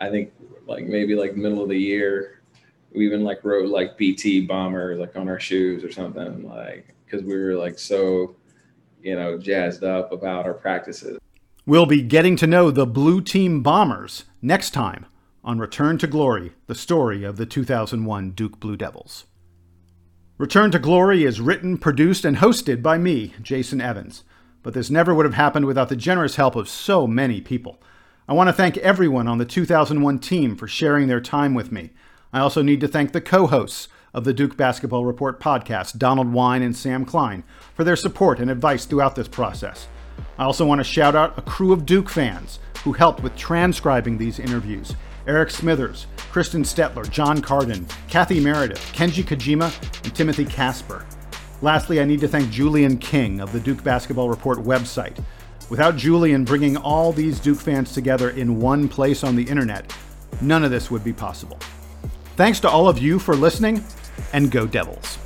I 0.00 0.10
think 0.10 0.32
like 0.66 0.84
maybe 0.84 1.14
like 1.14 1.36
middle 1.36 1.62
of 1.62 1.68
the 1.68 1.78
year, 1.78 2.41
we 2.94 3.06
even 3.06 3.24
like 3.24 3.44
wrote 3.44 3.68
like 3.68 3.96
BT 3.96 4.42
bomber 4.46 4.96
like 4.96 5.16
on 5.16 5.28
our 5.28 5.40
shoes 5.40 5.84
or 5.84 5.90
something 5.90 6.48
like 6.48 6.94
because 7.04 7.24
we 7.24 7.36
were 7.36 7.54
like 7.54 7.78
so 7.78 8.36
you 9.02 9.16
know 9.16 9.38
jazzed 9.38 9.84
up 9.84 10.12
about 10.12 10.46
our 10.46 10.54
practices. 10.54 11.18
We'll 11.64 11.86
be 11.86 12.02
getting 12.02 12.36
to 12.36 12.46
know 12.46 12.70
the 12.70 12.86
Blue 12.86 13.20
Team 13.20 13.62
Bombers 13.62 14.24
next 14.40 14.70
time 14.70 15.06
on 15.44 15.58
Return 15.58 15.96
to 15.98 16.06
Glory, 16.06 16.52
the 16.66 16.74
story 16.74 17.22
of 17.22 17.36
the 17.36 17.46
2001 17.46 18.32
Duke 18.32 18.58
Blue 18.58 18.76
Devils. 18.76 19.26
Return 20.38 20.72
to 20.72 20.80
Glory 20.80 21.24
is 21.24 21.40
written, 21.40 21.78
produced, 21.78 22.24
and 22.24 22.38
hosted 22.38 22.82
by 22.82 22.98
me, 22.98 23.34
Jason 23.40 23.80
Evans. 23.80 24.24
But 24.62 24.74
this 24.74 24.90
never 24.90 25.14
would 25.14 25.24
have 25.24 25.34
happened 25.34 25.66
without 25.66 25.88
the 25.88 25.96
generous 25.96 26.36
help 26.36 26.56
of 26.56 26.68
so 26.68 27.06
many 27.06 27.40
people. 27.40 27.80
I 28.28 28.32
want 28.32 28.48
to 28.48 28.52
thank 28.52 28.76
everyone 28.78 29.28
on 29.28 29.38
the 29.38 29.44
2001 29.44 30.18
team 30.20 30.56
for 30.56 30.66
sharing 30.66 31.06
their 31.06 31.20
time 31.20 31.54
with 31.54 31.70
me. 31.70 31.90
I 32.34 32.40
also 32.40 32.62
need 32.62 32.80
to 32.80 32.88
thank 32.88 33.12
the 33.12 33.20
co 33.20 33.46
hosts 33.46 33.88
of 34.14 34.24
the 34.24 34.32
Duke 34.32 34.56
Basketball 34.56 35.04
Report 35.04 35.38
podcast, 35.38 35.98
Donald 35.98 36.32
Wine 36.32 36.62
and 36.62 36.74
Sam 36.74 37.04
Klein, 37.04 37.44
for 37.74 37.84
their 37.84 37.96
support 37.96 38.40
and 38.40 38.50
advice 38.50 38.86
throughout 38.86 39.16
this 39.16 39.28
process. 39.28 39.86
I 40.38 40.44
also 40.44 40.64
want 40.64 40.78
to 40.78 40.84
shout 40.84 41.14
out 41.14 41.36
a 41.38 41.42
crew 41.42 41.72
of 41.72 41.84
Duke 41.84 42.08
fans 42.08 42.58
who 42.84 42.92
helped 42.92 43.22
with 43.22 43.36
transcribing 43.36 44.16
these 44.16 44.38
interviews 44.38 44.96
Eric 45.26 45.50
Smithers, 45.50 46.06
Kristen 46.30 46.62
Stetler, 46.62 47.08
John 47.08 47.42
Carden, 47.42 47.86
Kathy 48.08 48.40
Meredith, 48.40 48.80
Kenji 48.94 49.22
Kojima, 49.22 49.70
and 50.02 50.14
Timothy 50.14 50.46
Casper. 50.46 51.04
Lastly, 51.60 52.00
I 52.00 52.04
need 52.04 52.20
to 52.20 52.28
thank 52.28 52.50
Julian 52.50 52.96
King 52.96 53.40
of 53.40 53.52
the 53.52 53.60
Duke 53.60 53.84
Basketball 53.84 54.30
Report 54.30 54.58
website. 54.58 55.22
Without 55.68 55.96
Julian 55.96 56.44
bringing 56.44 56.78
all 56.78 57.12
these 57.12 57.38
Duke 57.38 57.60
fans 57.60 57.92
together 57.92 58.30
in 58.30 58.58
one 58.58 58.88
place 58.88 59.22
on 59.22 59.36
the 59.36 59.44
internet, 59.44 59.94
none 60.40 60.64
of 60.64 60.70
this 60.70 60.90
would 60.90 61.04
be 61.04 61.12
possible. 61.12 61.58
Thanks 62.36 62.60
to 62.60 62.68
all 62.68 62.88
of 62.88 62.98
you 62.98 63.18
for 63.18 63.34
listening, 63.34 63.84
and 64.32 64.50
go 64.50 64.66
Devils. 64.66 65.21